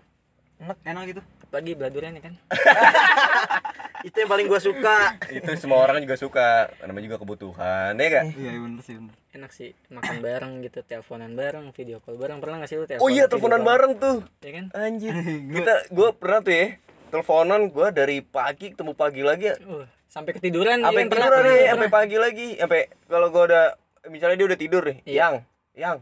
enak 0.82 1.04
gitu 1.06 1.20
apalagi 1.44 1.70
belah 1.72 1.92
durian 1.92 2.12
ya 2.12 2.22
kan 2.22 2.34
Itu 4.08 4.14
yang 4.16 4.30
paling 4.30 4.46
gua 4.46 4.56
suka. 4.58 5.19
Itu 5.28 5.50
semua 5.58 5.82
orang 5.82 5.98
juga 6.00 6.14
suka. 6.14 6.70
Namanya 6.80 7.04
juga 7.04 7.19
kebutuhan, 7.19 7.92
ya 7.92 8.06
gak? 8.08 8.25
iya 8.32 8.50
iya, 8.52 8.58
bener 8.58 8.80
sih 8.80 8.94
bener 8.94 9.12
enak 9.36 9.50
sih 9.52 9.76
makan 9.92 10.25
bareng 10.25 10.64
gitu 10.64 10.80
teleponan 10.80 11.36
bareng 11.36 11.69
video 11.76 12.00
call 12.00 12.16
bareng 12.16 12.40
pernah 12.40 12.64
gak 12.64 12.70
sih 12.72 12.76
lu 12.80 12.84
Oh 12.84 12.88
teleponan 12.88 13.12
iya, 13.12 13.25
video 13.25 13.32
teleponan 13.36 13.60
bareng 13.60 13.92
tuh. 14.00 14.16
ya 14.40 14.50
kan 14.56 14.64
Anjir. 14.72 15.14
Kita 15.60 15.75
gua 15.92 16.08
pernah 16.16 16.40
tuh 16.40 16.54
ya. 16.56 16.66
Teleponan 17.08 17.61
gua 17.68 17.88
dari 17.92 18.16
pagi 18.25 18.73
ketemu 18.73 18.92
pagi 18.97 19.23
lagi 19.25 19.44
ya. 19.52 19.56
Uh, 19.64 19.85
sampai 20.08 20.32
ketiduran 20.32 20.80
Sampai 20.80 21.04
ya 21.04 21.04
kan? 21.04 21.12
Pernah, 21.12 21.28
tiduran 21.28 21.40
pernah, 21.40 21.52
nih, 21.52 21.58
pernah. 21.61 21.73
sampai 21.76 21.88
pagi 21.92 22.16
lagi. 22.16 22.49
Sampai 22.56 22.80
kalau 23.04 23.28
gua 23.28 23.42
udah 23.49 23.64
misalnya 24.08 24.37
dia 24.40 24.47
udah 24.49 24.58
tidur 24.58 24.82
nih. 24.88 24.99
Iya. 25.04 25.16
Yang, 25.20 25.35
yang. 25.76 25.97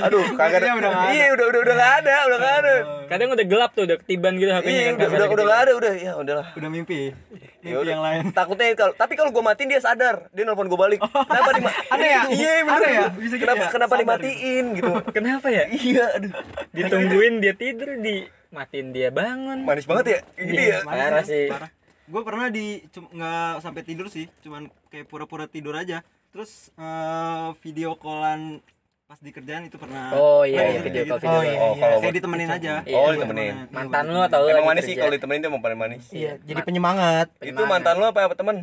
Aduh, 0.00 0.24
kagak 0.34 0.58
Iya, 0.58 0.70
ada. 0.70 0.78
udah 0.78 0.88
nggak 0.88 1.02
ada. 1.02 1.12
Iya, 1.12 1.26
udah 1.28 1.46
udah 1.46 1.60
udah 1.60 1.74
enggak 1.74 1.92
ada, 1.98 2.14
udah 2.22 2.36
enggak 2.38 2.56
ada. 2.56 2.72
kadang 3.08 3.28
udah 3.30 3.46
gelap 3.46 3.70
tuh 3.72 3.84
udah 3.84 3.96
ketiban 3.98 4.32
gitu 4.36 4.50
HP-nya 4.50 4.70
Iya, 4.70 4.82
kan 4.84 4.94
udah 4.94 5.08
udah 5.08 5.26
udah 5.28 5.44
enggak 5.44 5.60
ada, 5.60 5.72
udah. 5.74 5.92
Ya 5.94 6.12
udahlah. 6.14 6.46
udah 6.54 6.68
mimpi 6.68 6.98
mimpi 7.26 7.48
Ya 7.64 7.76
udah. 7.76 7.90
yang 7.90 8.02
lain 8.02 8.20
Takutnya 8.30 8.66
kalau 8.72 8.92
tapi 8.94 9.12
kalau 9.14 9.30
gua 9.30 9.44
matiin 9.44 9.68
dia 9.68 9.80
sadar, 9.80 10.30
dia 10.30 10.42
nelpon 10.42 10.66
gua 10.66 10.80
balik. 10.80 11.00
Kenapa 11.02 11.50
di 11.50 11.60
Aneh 11.92 12.08
ya? 12.08 12.22
Iya, 12.28 12.52
bener. 12.62 12.78
Aneh 12.78 12.90
ya? 12.90 13.06
Bisa 13.10 13.34
gitu 13.34 13.42
kenapa 13.42 13.58
ya? 13.58 13.68
kenapa 13.68 13.90
Sadar 13.90 14.02
dimatiin 14.06 14.64
gitu. 14.74 14.90
kenapa 15.16 15.46
ya 15.48 15.64
iya, 15.68 16.04
aduh. 16.12 16.32
ditungguin 16.70 17.34
dia 17.38 17.54
tidur 17.54 17.90
di 17.96 18.14
matiin 18.48 18.88
dia 18.90 19.08
bangun 19.10 19.58
Manis 19.60 19.84
banget 19.84 20.04
ya. 20.08 20.18
Gitu 20.36 20.52
Iya. 20.54 20.76
ya. 20.76 20.78
Parah 20.84 21.22
sih. 21.22 21.46
parah 21.48 21.70
gue 22.08 22.22
pernah 22.24 22.48
di 22.48 22.80
nggak 22.88 23.60
sampai 23.60 23.82
tidur 23.84 24.08
sih 24.08 24.24
cuman 24.40 24.72
kayak 24.88 25.04
pura-pura 25.04 25.44
tidur 25.44 25.76
aja 25.76 26.00
terus 26.30 26.72
eh, 26.72 27.48
video 27.60 27.92
callan 27.94 28.64
pas 29.08 29.16
di 29.18 29.32
kerjaan 29.32 29.64
itu 29.64 29.80
pernah 29.80 30.12
oh 30.12 30.44
iya, 30.44 30.52
Nah, 30.54 30.64
iya 30.66 30.72
gitu, 30.74 30.84
video 30.84 31.00
gitu. 31.00 31.08
call 31.08 31.18
video 31.18 31.32
Oh, 31.32 31.40
call. 31.40 31.48
iya, 31.48 31.56
Oh, 31.58 31.72
iya. 31.72 31.80
kalau 31.80 31.96
buat 31.98 32.12
ditemenin 32.12 32.48
aja 32.50 32.72
Iya. 32.84 32.92
Oh, 32.94 33.08
ditemenin. 33.08 33.52
temenin. 33.56 33.72
mantan 33.72 34.02
Iya, 34.02 34.12
lu 34.12 34.20
atau 34.22 34.38
lu 34.38 34.48
Emang 34.52 34.66
manis 34.68 34.84
sih 34.84 34.94
kalau 34.94 35.12
ditemenin 35.14 35.40
dia 35.40 35.48
emang 35.48 35.62
paling 35.64 35.78
manis. 35.78 36.04
Iya, 36.10 36.32
jadi 36.38 36.60
penyemangat. 36.60 37.26
Itu 37.40 37.62
mantan 37.64 37.94
lu 37.94 38.04
apa 38.04 38.20
apa 38.22 38.34
temen? 38.34 38.56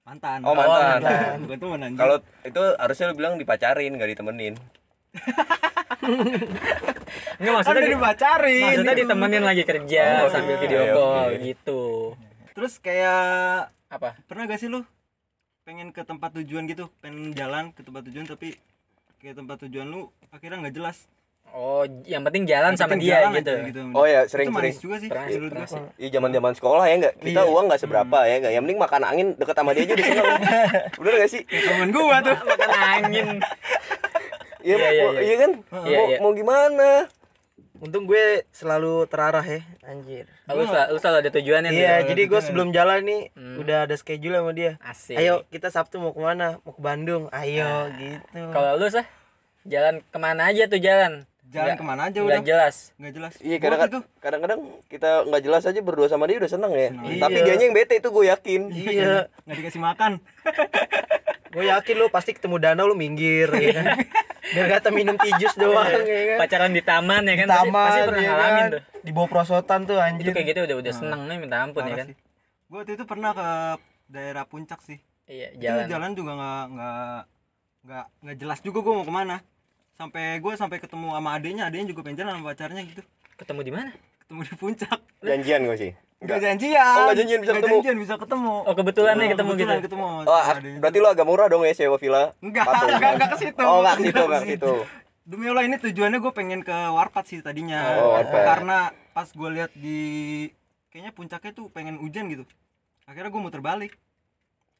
mantan 0.00 0.38
Oh, 0.40 0.54
mantan. 0.54 0.98
mantan. 1.02 1.36
bukan 1.42 1.58
teman 1.60 1.78
anjing 1.82 1.98
Kalau 1.98 2.16
itu 2.40 2.62
harusnya 2.76 3.04
lu 3.04 3.14
bilang 3.16 3.34
dipacarin, 3.34 3.90
gak 3.92 4.10
ditemenin. 4.10 4.54
Enggak 7.36 7.52
maksudnya 7.52 7.82
di- 7.82 7.90
dipacarin 7.90 8.62
maksudnya 8.64 8.94
ditemenin 8.94 9.42
lagi 9.42 9.62
kerja 9.64 10.04
Oh, 10.22 10.30
sambil 10.30 10.54
iya, 10.54 10.60
video 10.60 10.80
call 10.92 11.28
gitu 11.40 11.82
terus 12.52 12.78
kayak 12.78 13.22
apa 13.88 14.14
pernah 14.24 14.46
gak 14.46 14.54
sih 14.56 14.68
lu 14.68 14.86
pengen 15.62 15.90
ke 15.90 16.02
tempat 16.02 16.30
tujuan 16.36 16.62
gitu 16.64 16.86
pengen 17.00 17.32
jalan 17.32 17.70
ke 17.70 17.82
tempat 17.82 18.06
tujuan 18.06 18.22
tapi 18.24 18.54
kayak 19.20 19.36
tempat 19.36 19.56
tujuan 19.62 19.86
lu 19.86 20.02
akhirnya 20.30 20.58
nggak 20.58 20.74
jelas 20.74 20.98
Oh, 21.50 21.82
yang 22.06 22.22
penting 22.22 22.46
jalan 22.46 22.70
Yang 22.70 22.78
sama 22.78 22.94
penting 22.94 23.10
dia 23.10 23.26
jalan 23.26 23.32
gitu. 23.34 23.54
aja 23.58 23.82
Oh 23.90 24.06
ya, 24.06 24.22
Itu 24.22 24.30
sering-sering. 24.30 24.74
juga 24.78 24.96
sih 24.96 25.08
Pernah, 25.10 25.26
menurut 25.26 25.50
pernah 25.50 25.66
gua. 25.66 25.74
sih. 25.74 25.82
Iya 25.98 26.08
zaman 26.14 26.30
zaman 26.30 26.52
sekolah 26.54 26.84
ya 26.86 26.94
enggak? 26.94 27.14
Kita 27.18 27.40
Iya. 27.42 27.50
uang 27.50 27.64
nggak 27.66 27.80
seberapa 27.82 28.18
ya 28.22 28.34
enggak? 28.38 28.52
Yang 28.54 28.62
penting 28.62 28.78
makan 28.78 29.02
angin 29.02 29.26
deket 29.34 29.56
sama 29.58 29.70
dia 29.74 29.82
aja 29.82 29.92
udah 29.92 30.06
seneng. 30.06 30.26
Bener 31.02 31.12
gak 31.18 31.26
sih? 31.28 31.42
Temen 31.42 31.88
gua 31.90 32.16
tuh. 32.22 32.36
Makan 32.38 32.70
angin. 32.70 33.28
Iya, 34.62 34.76
Iya, 34.76 34.88
iya, 34.88 35.04
iya. 35.10 35.20
iya 35.20 35.34
kan? 35.36 35.50
Iya, 35.82 35.98
Mau 35.98 36.06
iya. 36.06 36.18
mau 36.22 36.32
gimana? 36.32 36.88
Untung 37.80 38.04
gue 38.04 38.24
selalu 38.50 39.04
terarah 39.06 39.40
ya, 39.40 39.64
anjir. 39.82 40.28
Lu 40.46 40.62
selalu, 40.62 40.88
lu 40.90 40.98
selalu 40.98 41.16
ada 41.18 41.30
tujuannya 41.32 41.70
Iya, 41.70 41.94
jadi 42.04 42.22
gue 42.26 42.40
sebelum 42.40 42.68
jalan 42.70 43.00
nih 43.02 43.22
Hmm. 43.32 43.56
udah 43.56 43.88
ada 43.88 43.94
schedule 43.94 44.34
sama 44.34 44.52
dia. 44.52 44.76
Asik. 44.80 45.16
Ayo 45.16 45.48
kita 45.48 45.68
Sabtu 45.68 45.96
mau 45.96 46.10
ke 46.10 46.20
mana? 46.20 46.60
Mau 46.60 46.70
ke 46.70 46.78
Bandung. 46.78 47.26
Ayo 47.30 47.88
gitu. 47.94 48.36
Kalau 48.46 48.76
lu 48.76 48.84
sah 48.86 49.08
jalan 49.62 50.00
ke 50.02 50.18
mana 50.18 50.42
aja 50.46 50.64
tuh 50.66 50.76
jalan? 50.76 51.24
Jalan 51.46 51.66
Nggak- 51.66 51.78
ke 51.78 51.84
mana 51.84 52.00
aja 52.04 52.14
nggak 52.14 52.28
udah. 52.30 52.46
jelas. 52.46 52.76
Nggak 52.94 53.12
jelas. 53.12 53.32
Iya 53.38 53.48
Gua 53.50 53.64
kadang 53.64 53.78
waktu 53.78 53.90
itu 53.90 54.00
kadang-kadang 54.20 54.60
kita 54.86 55.10
nggak 55.24 55.42
jelas 55.42 55.62
aja 55.64 55.80
berdua 55.80 56.06
sama 56.06 56.24
dia 56.24 56.36
udah 56.36 56.46
seneng 56.48 56.72
ya. 56.72 56.88
Seneng. 56.90 57.16
Tapi 57.18 57.34
Iya. 57.34 57.44
dianya 57.44 57.64
yang 57.64 57.74
bete 57.74 57.94
itu 57.96 58.08
gue 58.08 58.24
yakin. 58.28 58.60
Iya, 58.70 59.12
nggak 59.48 59.56
dikasih 59.58 59.80
makan. 59.80 60.12
gue 61.50 61.64
yakin 61.66 61.94
lu 61.96 62.06
pasti 62.08 62.30
ketemu 62.30 62.56
danau 62.58 62.86
lu 62.86 62.94
minggir 62.94 63.50
ya 63.50 63.70
kan. 63.74 63.84
Biar 64.50 64.66
kata 64.72 64.88
minum 64.90 65.14
tijus 65.14 65.54
doang 65.54 65.82
ya 65.86 65.98
kan. 66.34 66.38
Pacaran 66.38 66.70
di 66.70 66.80
taman 66.80 67.22
ya 67.24 67.34
kan? 67.36 67.46
Di 67.46 67.50
Pasti- 67.50 67.66
taman, 67.66 67.84
pasti, 67.84 68.00
pernah 68.04 68.22
ya 68.22 68.30
ngalamin 68.30 68.54
kan. 68.56 68.70
tuh. 68.70 68.82
Di 69.00 69.10
bawah 69.10 69.28
prosotan 69.28 69.80
tuh 69.82 69.96
Itu 69.96 70.06
anjir. 70.06 70.30
kayak 70.30 70.46
gitu 70.48 70.60
udah 70.64 70.76
udah 70.78 70.92
seneng 70.92 71.20
nih 71.26 71.36
minta 71.38 71.56
ampun 71.58 71.82
ya 71.82 71.86
Parah 71.86 71.98
kan? 71.98 72.06
sih. 72.06 72.16
Gua 72.64 72.78
waktu 72.78 72.92
itu 72.94 73.04
pernah 73.04 73.30
ke 73.32 73.48
daerah 74.06 74.44
puncak 74.44 74.80
sih. 74.80 74.98
Iya, 75.26 75.48
Itu 75.52 75.60
jalan. 75.60 75.86
jalan 75.86 76.10
juga 76.14 76.32
nggak 76.34 76.64
nggak 76.70 77.18
nggak 77.80 78.04
nggak 78.20 78.36
jelas 78.36 78.58
juga 78.60 78.78
gua 78.80 78.94
mau 78.94 79.04
ke 79.04 79.12
mana. 79.12 79.36
Sampai 79.92 80.24
gua 80.38 80.54
sampai 80.54 80.78
ketemu 80.78 81.12
sama 81.12 81.30
adenya, 81.32 81.62
adenya 81.66 81.86
juga 81.86 82.00
pengen 82.02 82.18
jalan 82.18 82.32
sama 82.36 82.46
pacarnya 82.48 82.82
gitu. 82.84 83.02
Ketemu 83.36 83.60
di 83.60 83.72
mana? 83.72 83.90
Ketemu 84.20 84.40
di 84.42 84.54
puncak. 84.54 84.98
Janjian 85.20 85.60
gue 85.62 85.76
sih. 85.76 85.92
Nggak 86.20 86.38
janjian. 86.44 86.96
Oh, 87.00 87.04
nggak 87.08 87.18
janjian 87.24 87.40
bisa 87.40 87.52
Nggak 87.52 87.62
ketemu. 87.64 87.76
janjian 87.80 87.98
bisa 88.04 88.14
ketemu. 88.20 88.54
Oh, 88.68 88.74
kebetulan 88.76 89.14
nih 89.16 89.28
ketemu 89.32 89.50
gitu. 89.50 89.56
kebetulan 89.56 89.80
ketemu. 89.80 90.08
Oh, 90.28 90.36
adenya. 90.36 90.78
berarti 90.84 90.98
lu 91.00 91.08
agak 91.08 91.26
murah 91.26 91.46
dong 91.48 91.62
ya 91.64 91.72
sewa 91.72 91.96
villa. 91.96 92.36
Enggak, 92.44 92.64
Patung. 92.68 92.90
enggak, 92.92 93.12
enggak 93.16 93.30
ke 93.32 93.38
situ. 93.40 93.62
Oh, 93.64 93.78
enggak 93.80 93.94
ke 93.96 94.02
situ, 94.04 94.20
enggak 94.28 94.42
ke 94.44 94.48
situ. 94.52 94.72
Demi 95.24 95.44
Allah 95.48 95.64
ini 95.64 95.76
tujuannya 95.80 96.18
gue 96.20 96.32
pengen 96.36 96.60
ke 96.60 96.76
Warpat 96.92 97.24
sih 97.24 97.40
tadinya. 97.40 97.80
Oh, 98.04 98.20
Warpat. 98.20 98.42
Karena 98.44 98.78
pas 99.16 99.28
gue 99.32 99.48
lihat 99.48 99.72
di 99.72 100.00
kayaknya 100.92 101.12
puncaknya 101.16 101.52
tuh 101.56 101.72
pengen 101.72 101.96
hujan 101.96 102.28
gitu. 102.28 102.44
Akhirnya 103.08 103.32
gue 103.32 103.40
muter 103.40 103.64
balik. 103.64 103.96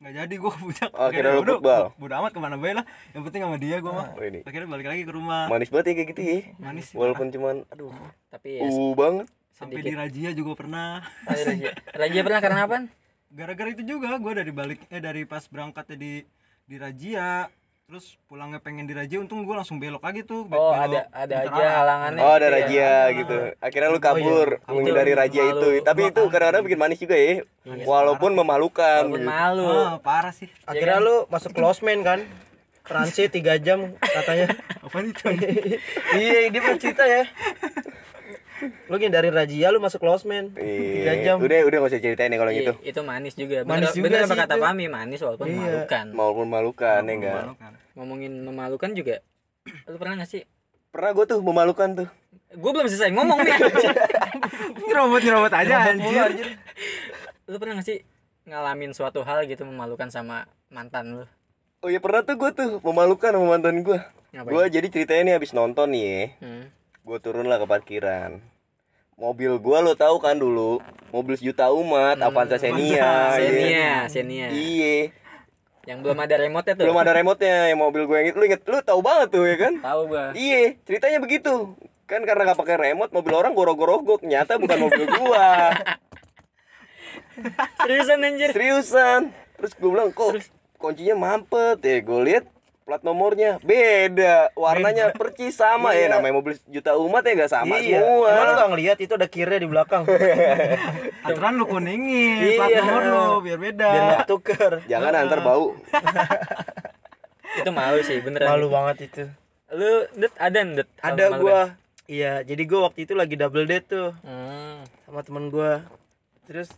Nggak 0.00 0.12
jadi 0.20 0.34
gue 0.36 0.50
ke 0.52 0.58
puncak. 0.60 0.90
Oh, 0.92 1.08
akhirnya 1.08 1.32
lu 1.36 1.44
udah, 1.44 1.56
football. 1.56 1.84
Bodo 1.96 2.14
amat 2.20 2.30
ke 2.36 2.40
mana 2.40 2.56
bae 2.60 2.72
lah. 2.76 2.84
Yang 3.16 3.22
penting 3.32 3.40
sama 3.48 3.56
dia 3.56 3.76
gue 3.80 3.92
mah. 3.92 4.08
Oh. 4.12 4.44
Akhirnya 4.44 4.68
balik 4.68 4.86
lagi 4.92 5.02
ke 5.08 5.12
rumah. 5.16 5.48
Manis 5.48 5.72
banget 5.72 5.86
ya 5.88 5.94
kayak 5.96 6.08
gitu 6.12 6.20
ya. 6.20 6.36
Manis 6.60 6.86
Walaupun 6.92 7.32
cuman 7.32 7.64
aduh, 7.72 7.92
Tapi 8.28 8.60
ya, 8.60 8.68
uh 8.68 8.92
banget. 8.92 9.28
Sampai 9.60 9.84
di 9.84 9.92
Rajia 9.92 10.30
juga 10.32 10.56
pernah. 10.56 11.04
Oh, 11.28 11.36
iya, 11.36 11.44
Raja. 11.44 11.70
Raja 11.92 12.18
pernah 12.24 12.40
karena 12.40 12.60
apa? 12.64 12.76
Gara-gara 13.30 13.68
itu 13.70 13.82
juga 13.84 14.16
gue 14.16 14.32
dari 14.34 14.50
balik 14.50 14.88
eh 14.88 14.98
dari 14.98 15.22
pas 15.22 15.44
berangkatnya 15.44 15.94
di 15.94 16.12
di 16.64 16.76
Rajia 16.80 17.46
terus 17.84 18.14
pulangnya 18.24 18.58
pengen 18.58 18.86
di 18.86 18.94
Rajia 18.94 19.18
untung 19.18 19.42
gue 19.42 19.50
langsung 19.50 19.76
belok 19.76 19.98
lagi 20.00 20.22
tuh 20.22 20.46
Oh, 20.46 20.70
belok 20.70 20.78
ada 20.78 21.00
ada 21.10 21.34
muter 21.36 21.50
aja 21.50 21.58
arah. 21.60 21.74
halangannya. 21.76 22.20
Oh, 22.22 22.32
ada 22.32 22.46
ya. 22.46 22.54
razia 22.54 22.92
gitu. 23.12 23.36
Akhirnya 23.58 23.88
lu 23.90 23.98
kabur 23.98 24.48
kabur. 24.56 24.74
menghindari 24.78 25.12
razia 25.12 25.42
Malu. 25.44 25.52
itu. 25.52 25.70
Tapi 25.82 26.00
itu 26.08 26.22
kadang-kadang 26.24 26.62
bikin 26.64 26.78
manis 26.78 26.98
juga 26.98 27.16
ya. 27.18 27.42
Walaupun 27.82 28.30
memalukan. 28.32 29.02
Walaupun 29.10 29.20
gitu. 29.20 29.28
malu. 29.28 29.66
Ah, 29.68 29.98
parah 29.98 30.30
sih 30.30 30.46
Akhirnya 30.64 30.98
lu 30.98 31.26
masuk 31.28 31.50
closement 31.52 32.00
kan? 32.00 32.20
Transit 32.80 33.30
3 33.30 33.58
jam 33.58 33.92
katanya. 34.00 34.48
apa 34.86 34.96
itu 35.04 35.26
iya, 36.18 36.48
dia 36.48 36.58
pernah 36.58 36.78
cerita 36.78 37.04
ya. 37.04 37.22
Lu 38.88 38.96
dari 38.96 39.28
razia 39.32 39.68
lu 39.72 39.78
masuk 39.80 40.00
closement 40.00 40.52
3 40.54 40.60
Iya. 40.60 41.12
jam. 41.24 41.36
Udah, 41.40 41.58
udah 41.64 41.76
gak 41.84 41.90
usah 41.90 42.00
ceritain 42.02 42.32
ya 42.32 42.38
kalau 42.38 42.52
Iya, 42.52 42.58
gitu. 42.60 42.72
itu 42.84 43.00
manis 43.04 43.34
juga. 43.34 43.58
Manis 43.64 43.90
Bener, 43.90 43.96
juga 43.96 44.04
bener 44.06 44.20
apa 44.24 44.34
kata 44.36 44.54
itu. 44.56 44.62
Pami, 44.64 44.84
manis 44.86 45.20
walaupun 45.24 45.46
Iya. 45.46 45.56
memalukan. 45.56 46.06
Maupun 46.12 46.44
memalukan 46.48 47.00
ya 47.02 47.12
enggak. 47.14 47.34
Memalukan. 47.34 47.72
Ngomongin 47.96 48.32
memalukan 48.44 48.90
juga. 48.92 49.16
Lu 49.88 49.96
pernah 49.96 50.14
gak 50.20 50.30
sih? 50.30 50.42
Pernah 50.90 51.10
gue 51.14 51.24
tuh 51.24 51.38
memalukan 51.40 51.88
tuh. 51.94 52.08
Gue 52.50 52.70
belum 52.74 52.86
selesai 52.90 53.14
ngomong 53.14 53.38
nih. 53.46 53.54
nyerobot 54.90 55.22
nyerobot 55.22 55.52
aja 55.54 55.74
anjir 55.86 56.58
lu 57.50 57.58
pernah 57.58 57.82
gak 57.82 57.88
sih 57.90 57.98
ngalamin 58.46 58.94
suatu 58.94 59.26
hal 59.26 59.42
gitu 59.50 59.66
memalukan 59.66 60.06
sama 60.06 60.46
mantan 60.70 61.18
lu? 61.18 61.24
Oh 61.82 61.90
iya 61.90 61.98
pernah 61.98 62.22
tuh 62.22 62.38
gue 62.38 62.50
tuh 62.54 62.70
memalukan 62.86 63.34
sama 63.34 63.46
mantan 63.58 63.82
gue. 63.82 63.98
Gue 64.30 64.64
jadi 64.70 64.86
ceritanya 64.86 65.22
nih 65.26 65.34
habis 65.38 65.50
nonton 65.50 65.90
nih 65.90 66.02
ya. 66.06 66.22
Hmm. 66.46 66.64
Gue 67.02 67.18
turun 67.18 67.50
lah 67.50 67.58
ke 67.58 67.66
parkiran. 67.66 68.38
Mobil 69.20 69.52
gue 69.60 69.78
lo 69.84 69.92
tahu 69.92 70.16
kan 70.16 70.32
dulu 70.32 70.80
mobil 71.12 71.36
sejuta 71.36 71.68
umat 71.68 72.16
Avanza 72.24 72.56
Xenia. 72.56 73.36
Xenia, 73.36 73.68
iya. 73.68 73.92
Xenia. 74.08 74.46
Iya. 74.48 75.12
Yang 75.84 75.98
belum 76.08 76.18
ada 76.24 76.34
remote 76.40 76.72
tuh. 76.72 76.84
Belum 76.88 76.96
ada 76.96 77.12
remote-nya 77.12 77.68
yang 77.68 77.84
mobil 77.84 78.08
gue 78.08 78.16
yang 78.16 78.28
itu 78.32 78.40
lu 78.40 78.48
inget 78.48 78.64
lu 78.64 78.80
tahu 78.80 79.04
banget 79.04 79.28
tuh 79.28 79.44
ya 79.44 79.56
kan? 79.60 79.76
Tahu 79.76 80.00
gua. 80.08 80.32
Iya, 80.32 80.80
ceritanya 80.88 81.20
begitu. 81.20 81.76
Kan 82.08 82.24
karena 82.24 82.48
gak 82.48 82.64
pakai 82.64 82.76
remote, 82.80 83.12
mobil 83.12 83.36
orang 83.36 83.52
gorok-gorok 83.52 84.24
nyata 84.24 84.56
bukan 84.56 84.88
mobil 84.88 85.04
gua. 85.04 85.76
Seriusan 87.84 88.24
anjir. 88.24 88.56
Seriusan. 88.56 89.36
Terus 89.60 89.72
gue 89.76 89.90
bilang, 89.92 90.12
"Kok 90.16 90.40
kuncinya 90.80 91.16
mampet 91.16 91.80
ya?" 91.84 92.00
Gue 92.00 92.20
lihat 92.24 92.44
plat 92.90 93.06
nomornya 93.06 93.62
beda, 93.62 94.50
warnanya 94.58 95.14
percis 95.14 95.54
sama 95.54 95.94
ya 95.94 96.10
namanya 96.10 96.34
mobil 96.42 96.58
juta 96.66 96.98
umat 96.98 97.22
ya 97.22 97.38
gak 97.38 97.52
sama 97.54 97.78
iya. 97.78 98.02
semua. 98.02 98.34
Emang 98.34 98.46
lu 98.50 98.54
gak 98.58 98.70
ngeliat 98.74 98.98
itu 98.98 99.12
ada 99.14 99.30
kirnya 99.30 99.62
di 99.62 99.70
belakang. 99.70 100.02
aturan 101.30 101.54
lu 101.54 101.70
kuningin 101.70 102.58
plat 102.58 102.66
Iya. 102.66 102.82
nomor 102.82 103.02
lu 103.06 103.22
biar 103.46 103.58
beda 103.62 103.86
Biar 103.94 104.02
gak 104.10 104.26
tuker. 104.26 104.72
Jangan 104.90 105.22
antar 105.22 105.38
bau. 105.46 105.78
Itu 107.62 107.70
malu 107.70 108.02
sih, 108.02 108.18
beneran. 108.18 108.58
Malu 108.58 108.66
banget 108.74 108.96
itu. 109.06 109.24
Lu 109.70 110.10
det 110.18 110.34
ada 110.34 110.58
det? 110.58 110.86
Ada 110.98 111.24
gua. 111.38 111.78
Iya, 112.10 112.42
jadi 112.42 112.62
gua 112.66 112.90
waktu 112.90 113.06
itu 113.06 113.14
lagi 113.14 113.38
double 113.38 113.70
date 113.70 113.86
tuh 113.86 114.10
Hmm. 114.26 114.82
sama 115.06 115.22
temen 115.22 115.46
gua. 115.46 115.86
Terus 116.50 116.74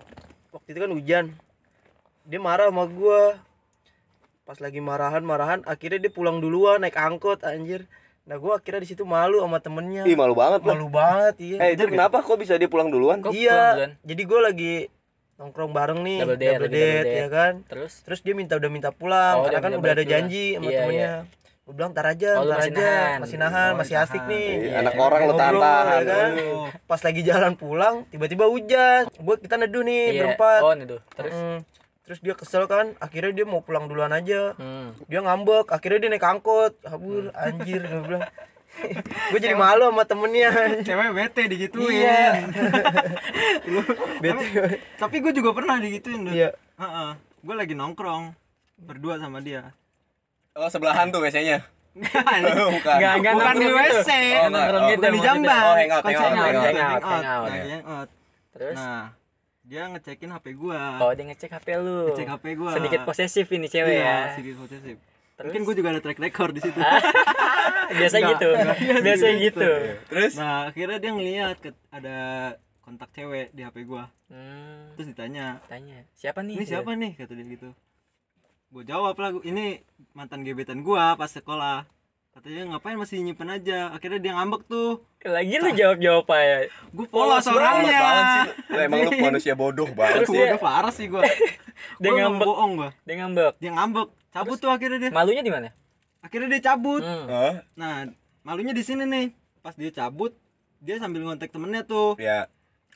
waktu 0.53 0.77
itu 0.77 0.79
kan 0.81 0.93
hujan. 0.93 1.25
Dia 2.29 2.37
marah 2.37 2.69
sama 2.69 2.85
gua. 2.85 3.41
Pas 4.53 4.61
lagi 4.61 4.85
marahan-marahan, 4.85 5.65
akhirnya 5.65 5.97
dia 5.97 6.13
pulang 6.13 6.37
duluan 6.37 6.85
naik 6.85 6.93
angkot 6.93 7.41
anjir. 7.41 7.89
Nah, 8.29 8.37
gua 8.37 8.61
akhirnya 8.61 8.85
di 8.85 8.93
situ 8.93 9.01
malu 9.09 9.41
sama 9.41 9.65
temennya. 9.65 10.05
Ih, 10.05 10.13
malu 10.13 10.37
banget 10.37 10.61
lah. 10.61 10.77
Malu 10.77 10.93
banget 10.93 11.41
iya. 11.41 11.57
Eh, 11.57 11.71
itu 11.73 11.89
kenapa 11.89 12.21
kok 12.21 12.37
bisa 12.37 12.61
dia 12.61 12.69
pulang 12.69 12.93
duluan? 12.93 13.25
Kok 13.25 13.33
pulang 13.33 13.41
iya. 13.41 13.73
duluan? 13.73 13.91
Jadi 14.05 14.23
gua 14.29 14.41
lagi 14.53 14.75
nongkrong 15.41 15.73
bareng 15.73 16.05
nih, 16.05 16.19
Double 16.21 16.37
date, 16.37 16.45
lagi 16.45 16.53
double 16.53 16.69
date. 16.69 17.09
ya 17.17 17.27
kan. 17.33 17.53
Terus 17.65 17.93
Terus 18.05 18.21
dia 18.21 18.35
minta 18.37 18.61
udah 18.61 18.69
minta 18.69 18.91
pulang 18.93 19.35
Oh, 19.41 19.49
karena 19.49 19.61
kan 19.65 19.73
udah 19.73 19.93
ada 19.97 20.05
janji 20.05 20.45
sama 20.61 20.69
Iya, 20.69 20.81
temennya. 20.85 21.13
Gue 21.63 21.73
bilang 21.73 21.93
tar 21.97 22.07
aja, 22.13 22.31
Oh, 22.37 22.45
lu 22.45 22.53
ntar 22.53 22.61
masih 22.61 22.73
aja, 22.77 22.85
nahan. 22.85 23.19
masih 23.25 23.39
nahan, 23.41 23.71
Oh, 23.73 23.79
masih 23.81 23.95
asik 24.05 24.23
nih. 24.29 24.49
Iya, 24.69 24.73
anak 24.85 24.95
orang 25.01 25.21
lu 25.25 25.33
Ngobrol, 25.33 25.41
tahan-tahan. 25.41 25.97
ya 25.97 26.05
kan? 26.13 26.31
Oh. 26.53 26.69
Pas 26.85 27.01
lagi 27.01 27.21
jalan 27.25 27.53
pulang, 27.57 27.95
tiba-tiba 28.13 28.45
hujan. 28.53 29.09
Gue 29.17 29.35
kita 29.41 29.57
neduh 29.57 29.81
nih 29.81 30.03
iya. 30.13 30.21
berempat. 30.21 30.61
Oh, 30.61 30.77
nih 30.77 30.85
tuh. 30.85 31.01
Terus 31.17 31.33
Mm. 31.33 31.59
Terus 32.03 32.19
dia 32.19 32.35
kesel 32.35 32.67
kan, 32.67 32.99
akhirnya 32.99 33.31
dia 33.33 33.47
mau 33.47 33.61
pulang 33.61 33.87
duluan 33.87 34.11
aja. 34.11 34.55
hmm. 34.55 35.07
Dia 35.07 35.21
ngambek, 35.21 35.71
akhirnya 35.71 35.99
dia 36.01 36.11
naik 36.11 36.27
angkot. 36.27 36.75
Kabur, 36.81 37.31
anjir, 37.33 37.79
gue 37.81 38.03
bilang. 38.03 38.27
gue 39.31 39.39
jadi 39.39 39.53
malu 39.55 39.87
sama 39.87 40.03
temennya. 40.03 40.51
cewek 40.81 41.13
bete 41.13 41.43
digituin 41.45 41.93
Iya. 41.93 42.49
Tapi, 44.23 44.47
tapi 44.97 45.17
gue 45.21 45.33
juga 45.33 45.51
pernah 45.53 45.77
digituin. 45.77 46.25
Iya. 46.27 46.51
gue 47.39 47.55
lagi 47.55 47.75
nongkrong 47.75 48.33
berdua 48.79 49.19
sama 49.19 49.39
dia 49.39 49.71
Oh, 50.53 50.69
sebelahan 50.69 51.09
tuh 51.09 51.21
biasanya. 51.21 51.65
Enggak, 51.93 52.25
bukan. 52.69 52.97
enggak 52.99 53.33
bukan 53.37 53.55
di 53.55 53.65
nongkrong 53.65 53.85
gitu. 53.85 54.01
WC 54.01 54.11
Oh, 54.11 54.23
enggak. 54.25 54.49
nongkrong 54.49 54.83
Oh, 54.83 54.89
gitu 54.89 55.01
bukan 55.01 55.13
di 55.13 55.21
jamban 55.21 55.53
Oh, 55.53 55.75
hangout, 55.75 56.03
hangout, 56.03 56.03
hangout, 56.03 56.33
hangout, 56.33 56.73
hangout, 56.73 57.03
hangout. 57.05 57.49
lagi 57.49 57.69
hangout. 57.71 58.09
Terus 58.53 58.77
nah 58.77 59.05
dia 59.73 59.89
ngecekin 59.89 60.29
HP 60.29 60.47
gua 60.53 61.01
oh 61.01 61.17
dia 61.17 61.25
ngecek 61.25 61.49
HP 61.49 61.81
lu. 61.81 62.13
ngecek 62.13 62.29
HP 62.29 62.45
gua 62.61 62.77
Sedikit 62.77 63.01
posesif 63.09 63.47
ini 63.49 63.67
cewek 63.67 63.89
iya, 63.97 64.05
ya. 64.05 64.17
sedikit 64.37 64.61
posesif 64.61 64.97
Terus? 65.33 65.45
mungkin 65.49 65.61
gua 65.65 65.75
juga 65.75 65.89
ada 65.97 66.01
track 66.05 66.21
record 66.21 66.53
di 66.53 66.61
situ 66.61 66.77
Biasa 67.93 68.17
Enggak, 68.19 68.31
gitu. 68.37 68.49
enggak. 68.53 68.77
Biasa 69.05 69.27
gitu. 69.37 69.69
Terus 70.09 70.33
nah 70.37 70.69
akhirnya 70.69 70.97
dia 70.97 71.13
ngeliat 71.13 71.57
ke, 71.57 71.71
ada 71.89 72.17
kontak 72.81 73.09
cewek 73.13 73.49
di 73.51 73.65
HP 73.65 73.89
gua 73.89 74.13
Hmm. 74.29 74.97
terus 74.97 75.13
ditanya 75.13 75.61
Tanya, 75.69 76.09
siapa 76.17 76.41
nih? 76.41 76.57
ini 76.57 76.65
siapa 76.65 76.97
nih 76.97 77.13
kata 77.17 77.37
dia 77.37 77.45
gitu 77.47 77.69
gue 78.73 78.85
jawab 78.89 79.13
lah 79.13 79.37
ini 79.45 79.85
mantan 80.13 80.41
gebetan 80.41 80.81
gua 80.81 81.13
pas 81.13 81.29
sekolah 81.29 81.85
katanya 82.33 82.75
ngapain 82.75 82.97
masih 82.97 83.21
nyimpen 83.21 83.49
aja? 83.49 83.93
Akhirnya 83.93 84.19
dia 84.19 84.33
ngambek 84.35 84.65
tuh. 84.67 85.05
Lagi 85.23 85.55
lu 85.55 85.69
jawab-jawab 85.71 86.25
apa 86.25 86.37
ya? 86.41 86.59
gue 86.91 87.07
polos 87.07 87.47
orangnya. 87.47 87.93
sih. 87.93 88.43
Lu 88.69 88.79
emang 88.81 89.01
lu 89.05 89.11
manusia 89.29 89.55
bodoh 89.55 89.87
banget. 89.91 90.27
Gue 90.27 90.35
dia- 90.35 90.57
udah 90.57 90.61
parah 90.61 90.93
sih 90.93 91.07
gue 91.07 91.23
Dia 92.03 92.11
ngambek. 92.11 92.43
bohong 92.43 92.73
gua. 92.75 92.91
Dia 93.05 93.15
ngambek. 93.21 93.53
dia 93.59 93.71
ngambek. 93.71 94.09
Cabut 94.33 94.57
tuh 94.57 94.71
akhirnya 94.71 94.99
dia. 94.99 95.11
Malunya 95.13 95.43
di 95.43 95.53
mana? 95.53 95.71
akhirnya 96.23 96.55
dia 96.55 96.73
cabut. 96.73 97.03
Hmm. 97.03 97.59
Nah 97.75 98.07
malunya 98.43 98.73
di 98.73 98.83
sini 98.83 99.05
nih. 99.05 99.27
Pas 99.61 99.75
dia 99.75 99.91
cabut 99.91 100.33
dia 100.79 100.99
sambil 100.99 101.23
ngontek 101.23 101.51
temennya 101.51 101.83
tuh. 101.83 102.17
Ya. 102.17 102.47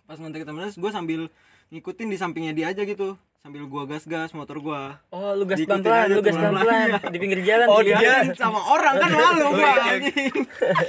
Pas 0.06 0.16
ngontek 0.16 0.42
temennya 0.42 0.70
gue 0.70 0.90
sambil 0.90 1.20
ngikutin 1.66 2.06
di 2.06 2.16
sampingnya 2.16 2.54
dia 2.54 2.66
aja 2.70 2.82
gitu 2.82 3.18
sambil 3.46 3.62
gua 3.64 3.86
gas-gas 3.86 4.34
motor 4.34 4.58
gua 4.58 4.98
Oh, 5.08 5.30
lu 5.30 5.46
gas 5.46 5.54
pelan-pelan, 5.60 6.10
lu 6.10 6.18
gas 6.18 6.34
pelan-pelan 6.34 6.98
di 7.14 7.18
pinggir 7.22 7.46
jalan. 7.46 7.66
Oh, 7.70 7.78
di 7.78 7.94
dia- 7.94 8.02
jalan. 8.02 8.24
Iya, 8.24 8.34
sama 8.34 8.58
orang 8.58 8.94
kan 8.98 9.10
malu 9.16 9.46
gua 9.52 9.70
iya. 9.70 9.82
anjing. 9.94 10.34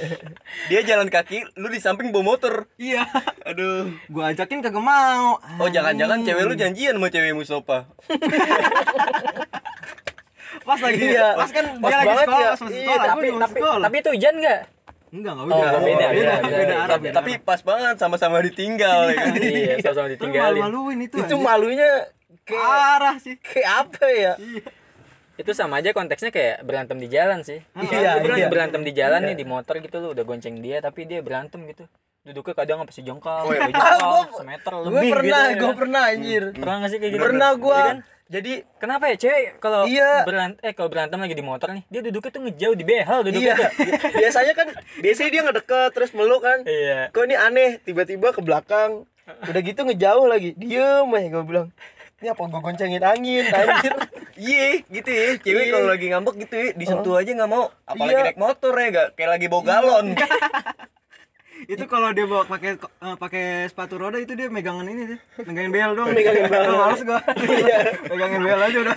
dia 0.68 0.80
jalan 0.82 1.06
kaki 1.06 1.38
lu 1.54 1.70
di 1.70 1.78
samping 1.78 2.10
bawa 2.10 2.34
motor 2.34 2.66
iya 2.74 3.06
aduh 3.44 3.86
gua 4.10 4.34
ajakin 4.34 4.58
kagak 4.58 4.82
mau 4.82 5.38
oh 5.38 5.68
jangan-jangan 5.70 6.18
cewek 6.20 6.44
lu 6.44 6.54
janjian 6.56 6.98
sama 6.98 7.06
cewek 7.06 7.30
Mustafa 7.32 7.86
pas 10.60 10.78
lagi 10.80 10.98
Iya. 11.06 11.28
pas 11.38 11.48
kan 11.48 11.64
Pas 11.76 11.86
dia 11.86 11.96
lagi 11.96 12.08
banget 12.08 12.26
sekolah 12.26 12.42
ya. 12.42 12.50
pas 12.50 12.60
masih 12.60 12.74
Iya, 12.74 12.82
sekolah 12.82 12.98
gua 12.98 13.14
tapi 13.14 13.26
tapi 13.30 13.54
sekolah 13.54 13.78
tapi 13.80 13.96
itu 13.96 14.10
hujan 14.10 14.34
enggak? 14.36 14.60
enggak 15.08 15.32
enggak 15.32 15.46
Oh, 15.46 15.62
udah 15.62 15.70
beda, 15.78 15.78
beda, 15.80 16.08
beda 16.10 16.34
beda, 16.42 16.56
beda 16.58 16.74
arah 16.82 16.98
tapi, 17.14 17.30
pas 17.38 17.60
banget 17.62 17.94
sama-sama 17.96 18.42
ditinggal 18.42 18.98
ya 19.06 19.16
kan? 19.16 19.32
iya, 19.38 19.74
sama-sama 19.78 20.06
Lu 20.06 20.12
ditinggalin. 20.12 20.60
malu-maluin 20.60 20.98
itu 21.00 21.14
itu 21.16 21.34
malunya 21.38 21.90
kayak 22.48 22.64
parah 22.64 23.16
sih 23.18 23.36
kayak 23.36 23.68
apa 23.78 24.04
ya 24.08 24.32
Itu 25.36 25.52
sama 25.52 25.78
aja 25.78 25.92
konteksnya 25.92 26.28
kayak 26.28 26.66
berantem 26.66 26.96
di 26.96 27.06
jalan 27.06 27.40
sih. 27.40 27.62
Iya, 27.78 28.18
Lu 28.18 28.34
iya. 28.34 28.48
berantem 28.48 28.82
di 28.82 28.90
jalan 28.90 29.22
nih 29.22 29.36
di 29.36 29.44
motor 29.44 29.78
gitu 29.78 30.00
lu 30.00 30.10
udah 30.10 30.24
gonceng 30.24 30.58
dia 30.58 30.80
tapi 30.80 31.04
dia 31.04 31.20
berantem 31.20 31.62
gitu. 31.64 31.86
Duduknya 32.20 32.54
kadang 32.56 32.82
apa 32.82 32.90
sejengkal, 32.90 33.46
Oh, 33.46 33.54
iya. 33.54 33.62
jengkal, 33.70 34.34
semeter 34.34 34.72
gue 34.74 34.82
lebih 34.90 35.10
pernah 35.14 35.22
gitu, 35.38 35.46
ya 35.46 35.54
gue 35.54 35.62
kan? 35.64 35.76
pernah 35.78 36.02
anjir 36.04 36.42
Pernah 36.52 36.74
nggak 36.76 36.90
sih 36.90 36.98
kayak 36.98 37.12
gitu? 37.12 37.22
pernah 37.22 37.50
gue 37.54 37.70
Iya 37.72 37.86
kan? 37.86 37.98
jadi 38.28 38.52
Kenapa 38.76 39.04
ya 39.06 39.16
cewek 39.16 39.44
kalau 39.56 39.80
Iya. 39.86 40.10
berantem 40.22 40.58
eh 40.60 40.72
kalau 40.72 40.88
berantem 40.90 41.18
lagi 41.18 41.32
di 41.32 41.44
motor 41.46 41.68
nih, 41.70 41.84
dia 41.86 42.00
duduknya 42.02 42.30
tuh 42.30 42.42
ngejauh 42.42 42.74
di 42.74 42.84
behel 42.84 43.06
iya 43.14 43.24
duduknya 43.24 43.54
tuh. 43.54 43.70
biasanya 44.20 44.52
kan 44.52 44.68
biasanya 44.98 45.30
dia 45.30 45.42
ngedeket 45.46 45.90
terus 45.92 46.10
meluk 46.12 46.42
kan 46.42 46.58
Iya. 46.62 47.00
kok 47.08 47.22
ini 47.22 47.36
aneh 47.38 47.70
tiba-tiba 47.78 48.28
ke 48.28 48.40
belakang 48.40 49.06
udah 49.24 49.60
gitu 49.62 49.80
ngejauh 49.82 50.26
lagi 50.26 50.50
diem 50.52 51.06
aja 51.06 51.28
gue 51.30 51.44
bilang 51.46 51.68
ini 52.18 52.28
apa 52.28 52.42
gue 52.44 52.60
goncengin 52.60 53.02
angin 53.02 53.44
anjir 53.48 53.94
Iya, 54.38 54.86
gitu 54.86 55.10
ya. 55.10 55.34
Cewek 55.36 55.50
Iya. 55.60 55.72
kalau 55.74 55.88
lagi 55.88 56.06
ngambek 56.08 56.34
gitu 56.38 56.54
ya, 56.54 56.66
disentuh 56.72 57.18
aja 57.18 57.26
nggak 57.32 57.50
mau. 57.50 57.74
Apalagi 57.82 58.14
Iya. 58.14 58.22
naik 58.22 58.38
motor 58.38 58.70
ya, 58.70 58.86
gak 58.88 59.08
kayak 59.18 59.30
lagi 59.34 59.46
bawa 59.48 59.62
galon. 59.64 60.06
itu 61.66 61.84
kalau 61.84 62.14
dia 62.14 62.22
bawa 62.22 62.46
pakai 62.46 62.78
eh, 62.78 63.16
pakai 63.18 63.44
sepatu 63.66 63.98
roda 63.98 64.14
itu 64.16 64.32
dia 64.32 64.46
megangan 64.46 64.86
ini 64.86 65.10
deh 65.10 65.20
megangin 65.42 65.68
bel 65.68 65.90
doang 65.92 66.14
Megangin 66.14 66.46
bel. 66.46 66.70
Males 66.70 67.02
gua 67.02 67.18
Iya. 67.58 67.78
megangin 68.06 68.40
bel 68.40 68.60
aja 68.62 68.78
udah 68.78 68.96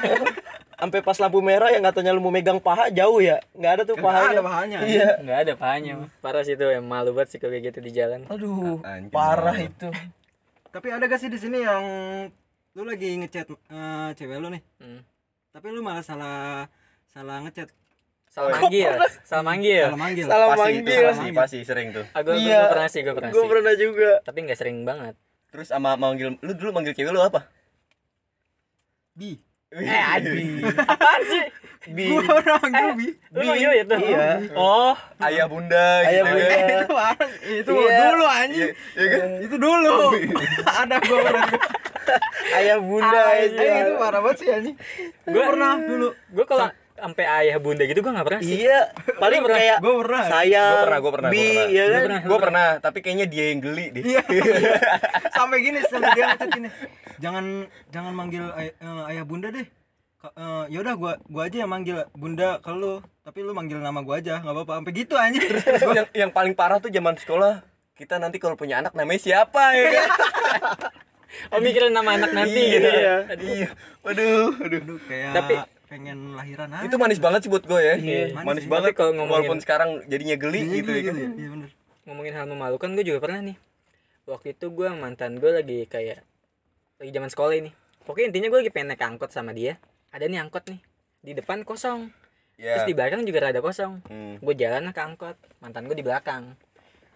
sampai 0.78 1.00
pas 1.02 1.18
lampu 1.18 1.42
merah 1.42 1.70
yang 1.70 1.82
katanya 1.84 2.10
lu 2.12 2.22
mau 2.22 2.30
megang 2.30 2.58
paha 2.58 2.90
jauh 2.90 3.18
ya 3.18 3.42
nggak 3.52 3.72
ada 3.72 3.84
tuh 3.84 3.98
Nggak 3.98 4.06
pahanya 4.08 4.30
ada 4.32 4.44
pahanya. 4.44 4.78
iya 4.84 5.10
Nggak 5.18 5.38
ada 5.40 5.54
pahanya. 5.56 5.94
Parah 6.22 6.42
sih 6.44 6.54
itu 6.54 6.64
yang 6.64 6.86
malu 6.86 7.12
banget 7.12 7.34
sih 7.34 7.38
kalau 7.38 7.50
kayak 7.52 7.66
gitu 7.68 7.80
di 7.82 7.92
jalan. 7.92 8.30
aduh 8.30 8.78
parah 9.10 9.58
itu 9.58 9.90
tapi 10.70 10.88
ada 10.88 11.04
gak 11.04 11.18
sih 11.18 11.28
di 11.28 11.36
sini 11.36 11.66
yang 11.66 11.84
lu 12.72 12.82
lagi 12.82 13.10
ngechat 13.18 13.48
eh, 13.48 14.10
cewek 14.16 14.38
lu 14.38 14.48
nih 14.48 14.64
Hmm. 14.78 15.02
tapi 15.52 15.68
lu 15.70 15.82
malah 15.82 16.02
salah 16.02 16.68
salah 17.06 17.40
ngechat 17.42 17.68
Salah 18.32 18.48
manggil, 18.58 18.96
salah 19.28 19.44
manggil. 19.44 19.84
salah 19.84 20.00
manggil 20.00 20.24
Salah 20.24 20.48
pasti 20.50 20.72
itu, 20.72 20.88
manggil. 20.88 21.04
pasti, 21.04 21.28
pasti 21.36 21.60
sering 21.62 21.88
tuh. 21.92 22.08
Ah, 22.10 22.24
gua, 22.24 22.32
gua- 22.32 22.40
Iya. 22.40 22.56
gua 22.58 22.72
pernah 22.72 22.88
sih, 22.88 23.00
gue 23.02 23.12
pernah 23.12 23.30
gue 23.30 23.44
pernah 23.46 23.74
juga 23.76 24.12
Tapi 24.24 24.38
nggak 24.42 24.56
sering 24.56 24.78
banget. 24.82 25.16
Terus 25.52 25.68
sama 25.68 25.90
manggil 25.94 26.40
lu 26.40 26.52
dulu 26.54 26.70
manggil 26.72 26.96
cewek 26.96 27.12
lu 27.12 27.20
apa? 27.20 27.44
bi 29.12 29.36
eh 29.74 29.84
aduh 30.10 30.32
Apaan 30.96 31.22
sih? 31.26 31.44
bi 31.90 32.08
gua 32.08 32.40
orang 32.40 32.60
manggil 32.62 32.88
bi 32.96 33.08
Lu 33.30 33.40
manggil 33.46 33.72
itu? 33.78 33.96
Iya. 34.00 34.28
Oh, 34.56 34.96
Ayah 35.20 35.46
bunda 35.46 35.88
Ayah 36.02 36.24
gitu 36.24 36.32
bunda. 36.32 36.48
kan. 36.48 37.28
itu 37.44 37.60
itu 37.60 37.72
Iya. 37.84 38.00
dulu 38.08 38.26
anjing 38.26 38.64
Iya, 38.64 38.72
iya 38.96 39.08
kan? 39.12 39.28
itu 39.44 39.56
dulu 39.58 39.96
ada 40.66 40.96
gua 41.02 41.18
pernah 41.22 41.52
ayah 42.58 42.78
bunda 42.78 43.20
aja. 43.28 43.58
Eh, 43.58 43.76
itu 43.82 43.94
parah 43.96 44.20
banget 44.20 44.38
sih 44.38 44.48
anjing. 44.48 44.76
Gua- 45.26 45.48
pernah 45.48 45.74
dulu. 45.76 46.08
Gue 46.30 46.46
kalau 46.46 46.68
sampai 46.94 47.26
ayah 47.26 47.58
bunda 47.58 47.82
gitu 47.82 48.00
gue 48.00 48.12
nggak 48.12 48.28
pernah 48.28 48.42
sih. 48.42 48.62
iya. 48.62 48.94
Paling 49.16 49.42
pernah- 49.42 49.58
kayak 49.58 49.78
gua 49.80 49.94
pernah. 49.98 50.24
saya 50.24 50.64
Gua 50.64 50.82
pernah, 50.84 51.00
gua 51.00 51.12
pernah, 51.12 51.30
bi 51.30 51.42
pernah. 51.42 51.66
ya 51.68 51.84
kan? 51.84 52.02
pernah. 52.02 52.22
Gue 52.22 52.38
pernah, 52.40 52.68
tapi 52.78 52.98
kayaknya 53.00 53.26
dia 53.26 53.46
yang 53.50 53.60
geli 53.60 53.86
deh. 53.90 54.04
Iya. 54.08 54.22
sampai 55.38 55.58
gini 55.60 55.80
sampai 55.84 56.10
dia 56.12 56.24
ngechat 56.28 56.50
gini 56.52 56.70
jangan 57.18 57.46
jangan 57.90 58.14
manggil 58.14 58.46
ay- 58.52 58.74
eh, 58.74 59.04
ayah 59.10 59.26
bunda 59.26 59.50
deh. 59.50 59.66
Ka- 60.16 60.30
eh, 60.32 60.64
yaudah 60.70 60.94
gua 60.94 61.14
gua 61.26 61.44
aja 61.46 61.58
yang 61.60 61.72
manggil 61.72 62.06
bunda 62.12 62.62
ke 62.62 62.70
lu. 62.70 63.02
Tapi 63.22 63.40
lu 63.40 63.52
manggil 63.52 63.78
nama 63.78 64.02
gua 64.02 64.18
aja 64.18 64.38
nggak 64.38 64.54
apa-apa. 64.56 64.74
Sampai 64.78 64.94
gitu 64.96 65.14
anjing. 65.16 65.42
Terus 65.42 65.82
yang, 65.92 66.08
yang 66.16 66.30
paling 66.30 66.54
parah 66.54 66.78
tuh 66.78 66.90
zaman 66.90 67.14
sekolah 67.16 67.66
kita 67.92 68.18
nanti 68.18 68.38
kalau 68.38 68.54
punya 68.54 68.78
anak 68.78 68.94
namanya 68.94 69.18
siapa 69.20 69.74
ya 69.74 69.86
kan? 69.92 70.10
Oh 71.50 71.60
mikirin 71.60 71.90
nama 71.90 72.14
anak 72.14 72.32
nanti 72.32 72.62
gitu. 72.70 72.86
Iya. 72.86 73.16
Iya. 73.34 73.70
Waduh, 74.02 74.52
aduh. 74.60 74.80
Aduh, 74.80 75.00
kayak 75.06 75.32
Tapi- 75.34 75.60
pengen 75.88 76.20
lahiran 76.34 76.72
aja 76.72 76.88
Itu 76.88 76.96
manis 76.96 77.20
banget 77.20 77.44
sih 77.44 77.52
buat 77.52 77.64
gue 77.64 77.76
ya. 77.78 77.96
Iya. 77.96 78.32
Manis, 78.32 78.46
Manis 78.46 78.64
sih. 78.64 78.72
banget 78.72 78.92
Tapi 78.92 78.98
kalau 78.98 79.12
ngomongin- 79.14 79.44
walaupun 79.44 79.60
sekarang 79.60 79.90
jadinya 80.06 80.36
geli 80.36 80.62
Iya, 80.62 80.74
gitu 80.74 80.90
ya 80.90 81.02
kan. 81.04 81.16
ya 81.16 81.30
iya 81.30 81.48
bener 81.50 81.70
Ngomongin 82.02 82.34
hal 82.34 82.46
memalukan 82.46 82.90
gue 82.92 83.04
juga 83.04 83.20
pernah 83.20 83.40
nih. 83.44 83.58
Waktu 84.24 84.48
itu 84.54 84.66
gue 84.70 84.88
mantan 84.90 85.36
gue 85.36 85.52
lagi 85.52 85.80
kayak 85.86 86.24
lagi 86.98 87.12
zaman 87.12 87.28
sekolah 87.28 87.56
ini. 87.58 87.72
Pokoknya 88.02 88.28
intinya 88.30 88.48
gue 88.48 88.60
lagi 88.60 88.72
pengen 88.72 88.88
naik 88.90 89.04
angkot 89.04 89.30
sama 89.30 89.52
dia. 89.52 89.76
Ada 90.10 90.26
nih 90.26 90.40
angkot 90.40 90.64
nih 90.66 90.80
di 91.22 91.32
depan 91.34 91.62
kosong. 91.62 92.08
Iya. 92.56 92.78
Terus 92.78 92.88
di 92.88 92.94
belakang 92.94 93.22
juga 93.22 93.40
rada 93.44 93.60
kosong. 93.60 94.00
Hmm. 94.06 94.36
Gue 94.38 94.54
jalan 94.54 94.90
ke 94.90 95.02
angkot. 95.02 95.36
Mantan 95.60 95.86
gue 95.86 95.94
di 95.94 96.02
belakang. 96.02 96.56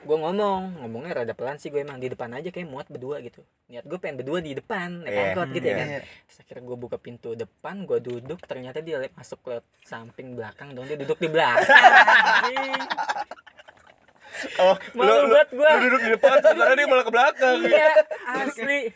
Gue 0.06 0.14
ngomong, 0.16 0.80
ngomongnya 0.80 1.12
rada 1.18 1.34
pelan 1.34 1.58
sih 1.58 1.68
gue 1.68 1.82
emang 1.82 1.98
di 1.98 2.08
depan 2.08 2.30
aja 2.30 2.48
kayak 2.48 2.70
muat 2.70 2.86
berdua 2.86 3.18
gitu. 3.20 3.42
Niat 3.68 3.84
gue 3.84 3.98
pengen 3.98 4.22
berdua 4.22 4.38
di 4.38 4.54
depan 4.54 5.02
naik 5.02 5.10
Iya. 5.10 5.24
angkot 5.34 5.48
gitu 5.52 5.66
ya 5.66 5.74
Iya. 5.74 5.80
kan. 5.82 5.88
Terus 6.24 6.38
akhirnya 6.40 6.64
gue 6.64 6.78
buka 6.78 6.98
pintu 6.98 7.30
depan, 7.34 7.76
gue 7.84 8.00
duduk, 8.00 8.40
ternyata 8.46 8.80
dia 8.80 9.02
masuk 9.12 9.42
ke 9.42 9.56
samping 9.82 10.38
belakang 10.38 10.72
dong, 10.72 10.86
dia 10.86 10.96
duduk 10.96 11.18
di 11.18 11.28
belakang. 11.28 11.66
Oh, 14.60 14.76
Malu 14.94 15.32
gua. 15.32 15.48
Lu 15.80 15.88
duduk 15.88 16.02
di 16.04 16.10
depan 16.12 16.38
sementara 16.38 16.76
dia 16.76 16.86
malah 16.86 17.06
ke 17.08 17.14
belakang. 17.14 17.56
iya, 17.66 18.04
asli. 18.28 18.92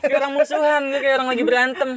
Kayak 0.00 0.16
orang 0.16 0.32
musuhan, 0.32 0.82
gue 0.88 0.98
kayak 0.98 1.16
orang 1.20 1.28
lagi 1.28 1.44
berantem. 1.44 1.90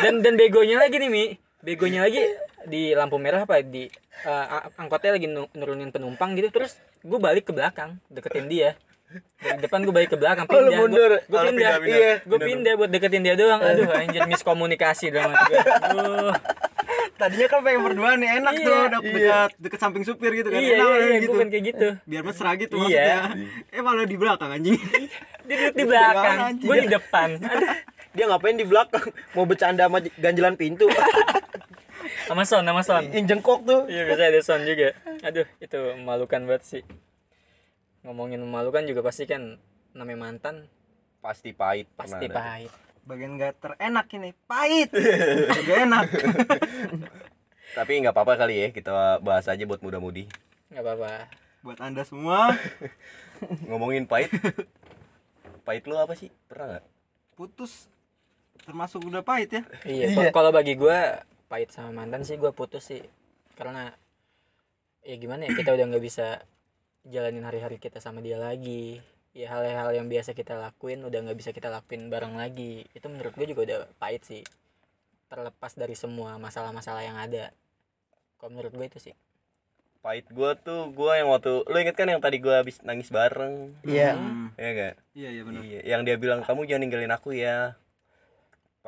Dan 0.00 0.24
dan 0.24 0.32
begonya 0.34 0.80
lagi 0.80 0.96
nih, 0.96 1.10
Mi. 1.12 1.24
Begonya 1.60 2.08
lagi 2.08 2.24
di 2.68 2.92
lampu 2.92 3.16
merah 3.16 3.42
apa 3.42 3.58
di 3.58 3.88
eh, 4.20 4.46
a- 4.46 4.68
angkotnya 4.76 5.10
lagi 5.12 5.26
nu- 5.26 5.50
nurunin 5.50 5.88
penumpang 5.88 6.32
gitu 6.32 6.52
terus 6.52 6.76
gue 7.00 7.16
balik 7.16 7.44
ke 7.44 7.52
belakang 7.52 7.96
deketin 8.06 8.46
dia. 8.46 8.70
Dari 9.38 9.56
depan 9.58 9.80
gue 9.80 9.90
balik 9.90 10.12
ke 10.12 10.18
belakang 10.18 10.44
Oh, 10.44 10.52
pindah. 10.52 10.78
Mundur. 10.78 11.12
gue 11.18 11.32
Oh, 11.32 11.40
pindah, 11.40 11.48
pindah, 11.48 11.74
pindah. 11.80 11.96
iya 11.98 12.12
gue 12.18 12.28
Pindah, 12.30 12.46
pindah 12.46 12.72
buat 12.76 12.90
deketin 12.90 13.22
dia 13.22 13.34
doang. 13.34 13.56
Aduh 13.58 13.88
anjir 13.98 14.22
miskomunikasi 14.24 15.08
dong 15.10 15.32
gue 15.32 15.58
aduh. 15.58 16.32
Tadinya 17.14 17.46
kan 17.46 17.60
pengen 17.60 17.80
berdua 17.82 18.14
nih 18.14 18.30
enak 18.38 18.52
Iya. 18.54 18.62
tuh 18.62 18.78
dek- 18.86 19.04
dekat 19.08 19.50
dekat 19.58 19.80
samping 19.80 20.04
supir 20.04 20.30
gitu 20.32 20.48
kan. 20.48 20.60
Iya 20.60 20.76
enak 20.76 20.86
iya, 20.86 21.02
iya 21.02 21.16
gitu. 21.18 21.30
gue 21.30 21.40
kan 21.40 21.48
kayak 21.48 21.64
gitu. 21.66 21.88
Biar 22.04 22.22
mesra 22.22 22.50
gitu 22.54 22.74
Iya. 22.76 22.84
maksudnya. 22.84 23.18
Eh 23.70 23.80
malah 23.80 24.04
di 24.04 24.16
belakang 24.16 24.50
anjing. 24.52 24.76
Dia 25.48 25.56
duduk 25.58 25.72
di 25.72 25.84
belakang. 25.84 26.36
Anjing. 26.44 26.68
gue 26.68 26.76
di 26.78 26.90
depan. 26.90 27.28
Aduh 27.40 27.70
dia 28.10 28.24
ngapain 28.26 28.56
di 28.56 28.66
belakang? 28.66 29.04
Mau 29.32 29.44
bercanda 29.44 29.84
sama 29.84 29.98
ganjelan 30.16 30.54
pintu 30.54 30.84
sama 32.28 32.44
son 32.44 32.62
sama 32.62 32.82
son 32.82 33.04
yang 33.08 33.24
jengkok 33.26 33.64
tuh 33.64 33.80
Iya 33.86 34.04
biasa 34.04 34.22
ada 34.26 34.40
sound 34.40 34.64
juga. 34.64 34.88
Aduh 35.22 35.48
itu 35.58 35.78
memalukan 35.96 36.44
banget 36.44 36.62
sih. 36.62 36.82
Ngomongin 38.00 38.38
memalukan 38.38 38.84
juga 38.84 39.00
pasti 39.00 39.24
kan 39.24 39.56
namanya 39.90 40.18
mantan 40.22 40.68
Pasti 41.18 41.50
pahit. 41.50 41.88
pasti 41.92 42.28
ada. 42.28 42.36
pahit. 42.36 42.70
bagian 43.02 43.34
gak 43.34 43.56
terenak 43.58 44.06
ini 44.12 44.36
pahit 44.44 44.92
gak 44.92 45.78
enak 45.82 46.06
Tapi 47.74 47.92
nggak 47.98 48.12
apa-apa 48.12 48.34
kali 48.38 48.54
ya 48.58 48.68
kita 48.68 48.90
bahas 49.18 49.44
aja 49.44 49.60
buat 49.62 49.80
muda-mudi. 49.80 50.28
Gak 50.68 50.80
apa-apa. 50.80 51.28
buat 51.60 51.78
anda 51.80 52.02
semua 52.02 52.52
Ngomongin 53.68 54.04
pahit. 54.04 54.28
pahit 55.62 55.84
lu 55.84 55.94
apa 55.94 56.12
sih? 56.12 56.28
Pernah 56.44 56.76
nggak? 56.76 56.84
putus 57.32 57.86
termasuk 58.60 58.98
udah 59.00 59.22
pahit 59.22 59.48
ya 59.48 59.62
Iya. 59.84 60.04
Iya. 60.10 60.28
Kalau 60.28 60.50
bagi 60.50 60.74
gue 60.74 60.98
pahit 61.48 61.72
sama 61.72 62.04
mantan 62.04 62.22
sih 62.22 62.36
gue 62.36 62.52
putus 62.52 62.84
sih. 62.86 63.02
Karena 63.56 63.90
ya 65.02 65.16
gimana 65.16 65.48
ya 65.48 65.56
kita 65.56 65.72
udah 65.72 65.84
nggak 65.88 66.04
bisa 66.04 66.44
jalanin 67.08 67.42
hari-hari 67.42 67.80
kita 67.80 67.98
sama 67.98 68.20
dia 68.20 68.36
lagi. 68.36 69.00
Ya 69.32 69.48
hal-hal 69.50 69.92
yang 69.94 70.08
biasa 70.08 70.32
kita 70.32 70.56
lakuin 70.56 71.04
udah 71.04 71.18
nggak 71.24 71.38
bisa 71.38 71.50
kita 71.52 71.68
lakuin 71.68 72.08
bareng 72.08 72.36
lagi. 72.36 72.84
Itu 72.92 73.08
menurut 73.08 73.32
gue 73.34 73.46
juga 73.48 73.60
udah 73.64 73.78
pahit 73.96 74.22
sih. 74.24 74.42
Terlepas 75.28 75.76
dari 75.76 75.92
semua 75.92 76.36
masalah-masalah 76.36 77.04
yang 77.04 77.16
ada. 77.16 77.52
Kalau 78.36 78.54
menurut 78.54 78.72
gue 78.72 78.86
itu 78.86 79.00
sih. 79.00 79.14
Pahit 79.98 80.30
gua 80.30 80.54
tuh 80.54 80.94
gua 80.94 81.18
yang 81.18 81.26
waktu 81.26 81.66
lu 81.66 81.74
inget 81.74 81.98
kan 81.98 82.06
yang 82.06 82.22
tadi 82.22 82.38
gua 82.38 82.62
habis 82.62 82.78
nangis 82.86 83.10
bareng. 83.10 83.74
iya. 83.82 84.14
Hmm, 84.14 84.54
Iya 84.54 84.70
gak? 84.70 84.94
iya 85.10 85.28
iya 85.34 85.42
benar. 85.42 85.60
Iya, 85.66 85.80
yang 85.82 86.02
dia 86.06 86.14
bilang 86.14 86.40
kamu 86.46 86.70
jangan 86.70 86.82
ninggalin 86.86 87.10
aku 87.10 87.34
ya. 87.34 87.74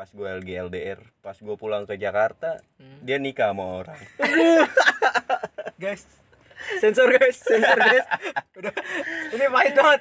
Pas 0.01 0.09
gua 0.17 0.33
LG 0.41 0.49
LDR, 0.73 0.97
pas 1.21 1.37
gua 1.37 1.61
pulang 1.61 1.85
ke 1.85 1.93
Jakarta, 2.01 2.57
Hmm. 2.81 3.05
dia 3.05 3.21
nikah 3.21 3.53
sama 3.53 3.85
orang. 3.85 4.01
guys. 5.77 6.09
Sensor 6.81 7.13
guys. 7.13 7.37
Sensor 7.37 7.77
guys. 7.77 8.09
Udah 8.57 8.73
ini 9.37 9.45
pahit 9.53 9.75
banget. 9.77 10.01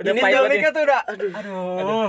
Udah 0.00 0.12
ini 0.16 0.20
pahit 0.24 0.32
banget 0.32 0.48
Domika 0.48 0.68
tuh 0.72 0.82
udah. 0.88 1.02
Aduh. 1.12 1.32
Aduh. 1.76 2.08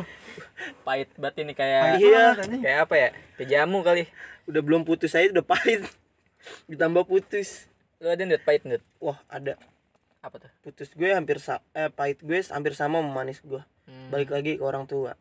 Pahit 0.88 1.10
banget 1.20 1.36
ini 1.44 1.52
kayak 1.52 1.84
Pahit 1.84 2.08
Iya. 2.08 2.26
kayak 2.64 2.80
apa 2.88 2.96
ya? 2.96 3.10
Kayak 3.36 3.50
jamu 3.52 3.80
kali. 3.84 4.04
Udah 4.48 4.62
belum 4.64 4.88
putus 4.88 5.12
aja 5.12 5.28
udah 5.36 5.44
pahit. 5.44 5.84
Ditambah 6.72 7.04
putus. 7.04 7.68
Lu 8.00 8.08
ada 8.08 8.24
ndut 8.24 8.48
pahit 8.48 8.64
ndut 8.64 8.84
wah 9.04 9.20
ada. 9.28 9.60
Apa 10.24 10.40
tuh? 10.40 10.52
Putus 10.64 10.88
gue 10.96 11.12
hampir 11.12 11.44
sa 11.44 11.60
eh 11.76 11.92
pahit 11.92 12.24
gue 12.24 12.40
hampir 12.48 12.72
sama 12.80 13.04
sama 13.04 13.12
manis 13.12 13.44
gue. 13.44 13.60
Hmm. 13.92 14.08
balik 14.08 14.32
lagi 14.32 14.56
ke 14.56 14.64
orang 14.64 14.88
tua. 14.88 15.16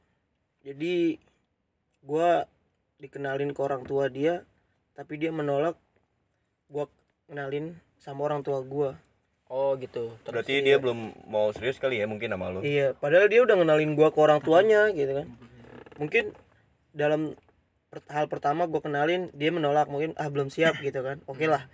Jadi 0.63 1.19
gue 2.07 2.31
dikenalin 2.97 3.51
ke 3.51 3.61
orang 3.61 3.83
tua 3.83 4.07
dia 4.07 4.47
tapi 4.95 5.19
dia 5.19 5.29
menolak 5.29 5.77
gue 6.67 6.87
kenalin 7.27 7.77
sama 7.99 8.25
orang 8.25 8.41
tua 8.41 8.63
gue 8.63 8.91
oh 9.47 9.79
gitu. 9.79 10.11
Terus- 10.23 10.33
Berarti 10.33 10.55
dia 10.59 10.77
belum 10.79 10.99
mau 11.27 11.51
serius 11.51 11.79
kali 11.79 11.99
ya 11.99 12.07
mungkin 12.07 12.31
sama 12.31 12.51
lu. 12.51 12.63
iya 12.63 12.95
padahal 12.95 13.27
dia 13.27 13.43
udah 13.43 13.55
kenalin 13.55 13.95
gue 13.95 14.09
ke 14.09 14.19
orang 14.19 14.41
tuanya 14.41 14.91
gitu 14.91 15.13
kan. 15.13 15.27
Mungkin 15.97 16.35
dalam 16.91 17.35
hal 18.11 18.27
pertama 18.27 18.67
gue 18.67 18.81
kenalin 18.81 19.31
dia 19.33 19.51
menolak 19.51 19.87
mungkin 19.87 20.13
ah 20.17 20.27
belum 20.27 20.51
siap 20.51 20.79
gitu 20.87 20.99
kan. 21.03 21.23
Oke 21.27 21.47
lah. 21.47 21.67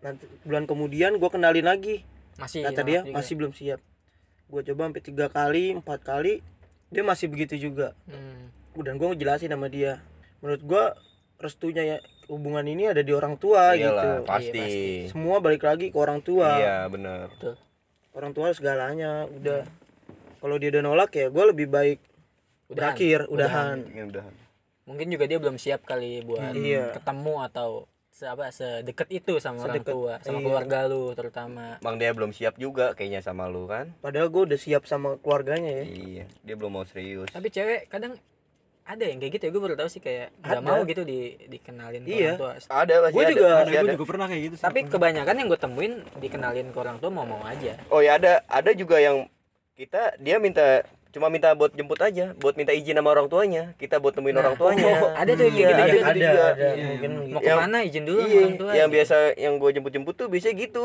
Nanti 0.00 0.24
bulan 0.44 0.64
kemudian 0.64 1.16
gue 1.16 1.28
kenalin 1.28 1.66
lagi. 1.66 2.00
Masih 2.36 2.64
kata 2.64 2.80
dia 2.80 3.00
juga. 3.02 3.12
masih 3.12 3.34
belum 3.36 3.52
siap. 3.52 3.80
Gue 4.46 4.60
coba 4.62 4.88
sampai 4.88 5.02
tiga 5.04 5.26
kali 5.28 5.74
empat 5.74 6.00
kali 6.00 6.40
dia 6.88 7.02
masih 7.02 7.28
begitu 7.28 7.60
juga. 7.60 7.92
Hmm. 8.06 8.48
Dan 8.78 8.96
gue 8.96 9.08
ngejelasin 9.08 9.48
sama 9.48 9.66
dia 9.66 10.02
menurut 10.38 10.60
gue 10.60 10.84
restunya 11.36 11.82
ya 11.86 11.98
hubungan 12.26 12.64
ini 12.64 12.88
ada 12.88 13.00
di 13.00 13.12
orang 13.12 13.36
tua 13.36 13.70
Iyalah, 13.70 13.78
gitu 13.78 14.08
pasti. 14.24 14.50
Iya, 14.50 14.64
pasti. 14.64 14.90
semua 15.08 15.36
balik 15.38 15.62
lagi 15.62 15.86
ke 15.88 15.96
orang 15.96 16.18
tua 16.18 16.48
Iya, 16.56 16.76
benar. 16.88 17.30
betul 17.30 17.54
orang 18.10 18.32
tua 18.32 18.48
segalanya 18.50 19.10
udah 19.26 19.62
kalau 20.36 20.56
dia 20.56 20.68
udah 20.70 20.82
nolak 20.82 21.10
ya 21.12 21.28
gue 21.28 21.44
lebih 21.46 21.68
baik 21.68 22.00
Udahan. 22.66 22.74
berakhir 22.74 23.18
udahan, 23.28 23.78
Ingin 23.86 24.06
udahan. 24.10 24.34
mungkin 24.82 25.06
juga 25.06 25.24
dia 25.24 25.38
belum 25.38 25.56
siap 25.56 25.84
kali 25.84 26.20
buat 26.20 26.50
Iya. 26.50 26.90
ketemu 26.92 27.34
atau 27.44 27.70
se 28.10 28.24
apa 28.24 28.48
sedekat 28.48 29.12
itu 29.12 29.36
sama 29.36 29.60
orang 29.60 29.76
Sedekat, 29.76 29.92
tua 29.92 30.12
sama 30.18 30.40
iya. 30.40 30.44
keluarga 30.48 30.78
lu 30.86 31.12
terutama 31.12 31.76
Bang 31.78 31.94
dia 31.94 32.10
belum 32.10 32.32
siap 32.32 32.56
juga 32.56 32.96
kayaknya 32.96 33.20
sama 33.20 33.44
lu 33.44 33.68
kan? 33.68 33.92
padahal 34.00 34.26
gue 34.26 34.42
udah 34.46 34.56
siap 34.56 34.82
sama 34.82 35.20
keluarganya 35.20 35.68
ya 35.70 35.84
Iya, 35.84 36.24
dia 36.40 36.54
belum 36.54 36.72
mau 36.72 36.82
serius. 36.82 37.28
tapi 37.28 37.52
cewek 37.52 37.86
kadang 37.86 38.16
ada 38.86 39.02
yang 39.02 39.18
kayak 39.18 39.32
gitu 39.34 39.42
ya 39.42 39.50
gue 39.50 39.62
baru 39.62 39.74
tahu 39.74 39.88
sih 39.88 39.98
kayak 39.98 40.30
nggak 40.38 40.56
Ada. 40.56 40.64
mau 40.64 40.80
gitu 40.82 41.02
di 41.02 41.18
dikenalin 41.44 42.02
ke 42.02 42.08
Iya. 42.08 42.32
orang 42.32 42.38
tua 42.38 42.52
Ada 42.72 42.94
ada. 43.02 43.08
juga- 43.26 43.50
ada 43.56 43.66
gue 43.66 43.80
ada. 43.80 43.92
juga 43.92 44.06
pernah 44.06 44.26
kayak 44.26 44.42
gitu 44.44 44.54
sih 44.54 44.64
tapi 44.64 44.78
kebanyakan 44.84 45.34
yang 45.34 45.48
gue 45.48 45.58
temuin 45.58 45.92
dikenalin 46.16 46.66
ke 46.68 46.78
orang 46.78 46.96
tua 46.96 47.10
mau 47.10 47.24
mau 47.24 47.42
aja 47.42 47.74
Oh 47.88 47.98
ya 47.98 48.14
ada, 48.14 48.46
ada 48.46 48.70
juga 48.72 48.96
yang 48.96 49.26
kita 49.72 50.14
dia 50.16 50.38
minta 50.38 50.86
cuma 51.08 51.26
minta 51.26 51.48
buat 51.50 51.72
jemput 51.72 51.96
aja, 51.98 52.32
buat 52.34 52.54
minta 52.54 52.70
izin 52.70 52.92
sama 52.92 53.08
orang 53.08 53.24
tuanya. 53.26 53.72
Kita 53.74 53.96
buat 53.96 54.12
temuin 54.12 54.36
orang 54.36 54.52
tuanya. 54.54 54.84
oh, 55.00 55.12
ada 55.14 55.32
tuh 55.32 55.44
yang 55.44 55.54
kayak 55.54 55.64
Iya, 55.64 55.72
gitu 55.72 55.80
ada, 55.80 55.88
juga. 55.88 55.96
ada. 55.96 56.04
ada 56.06 56.20
juga. 56.20 56.44
ada 56.44 56.66
Iya, 56.68 56.84
mungkin 56.86 57.10
mau 57.10 57.24
gitu. 57.24 57.36
Yang- 57.40 57.56
ke 57.56 57.62
mana 57.62 57.78
izin 57.80 58.04
dulu 58.04 58.18
sama 58.18 58.28
Iya, 58.28 58.36
orang 58.38 58.54
tua 58.54 58.70
yang 58.70 58.76
gitu. 58.82 58.94
biasa 58.94 59.16
yang 59.34 59.54
gue 59.56 59.70
jemput-jemput 59.72 60.14
tuh 60.14 60.26
biasanya 60.28 60.54
gitu. 60.58 60.84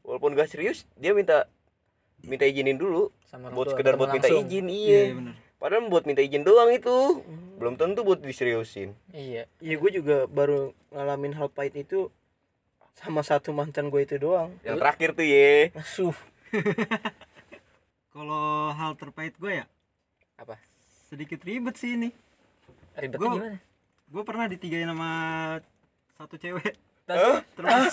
Walaupun 0.00 0.30
gak 0.32 0.48
serius, 0.48 0.78
dia 0.94 1.10
minta 1.10 1.36
minta 2.22 2.44
izinin 2.44 2.74
dulu 2.74 3.10
sama 3.24 3.42
orang 3.44 3.52
buat 3.52 3.64
tua 3.64 3.72
sekedar 3.74 3.94
buat 3.94 4.10
minta 4.10 4.26
langsung. 4.26 4.46
izin 4.46 4.66
iya 4.66 4.78
iya. 4.78 5.00
iya, 5.02 5.12
benar 5.12 5.34
Padahal 5.64 5.88
buat 5.88 6.04
minta 6.04 6.20
izin 6.20 6.44
doang 6.44 6.68
itu. 6.68 7.24
Belum 7.56 7.80
tentu 7.80 8.04
buat 8.04 8.20
diseriusin. 8.20 8.92
iya 9.16 9.48
Iya 9.64 9.74
gue 9.80 9.90
juga 9.96 10.28
baru 10.28 10.76
ngalamin 10.92 11.32
hal 11.40 11.48
pahit 11.48 11.72
itu 11.72 12.12
sama 12.92 13.24
satu 13.24 13.56
mantan 13.56 13.88
gue 13.88 14.04
itu 14.04 14.20
doang. 14.20 14.52
Yang 14.60 14.76
terakhir 14.84 15.08
tuh 15.16 15.24
ye. 15.24 15.72
Asuh. 15.72 16.12
kalau 18.14 18.70
hal 18.76 18.94
terpahit 18.94 19.34
gue 19.40 19.58
ya 19.58 19.66
apa 20.38 20.54
sedikit 21.10 21.42
ribet 21.42 21.74
sih 21.74 21.98
ini 21.98 22.14
ribetnya 22.94 23.18
Gua- 23.18 23.34
gimana 23.34 23.58
gue 24.06 24.22
pernah 24.22 24.46
ditigain 24.46 24.86
sama 24.86 25.10
satu 26.14 26.38
cewek 26.38 26.78
terus? 27.04 27.92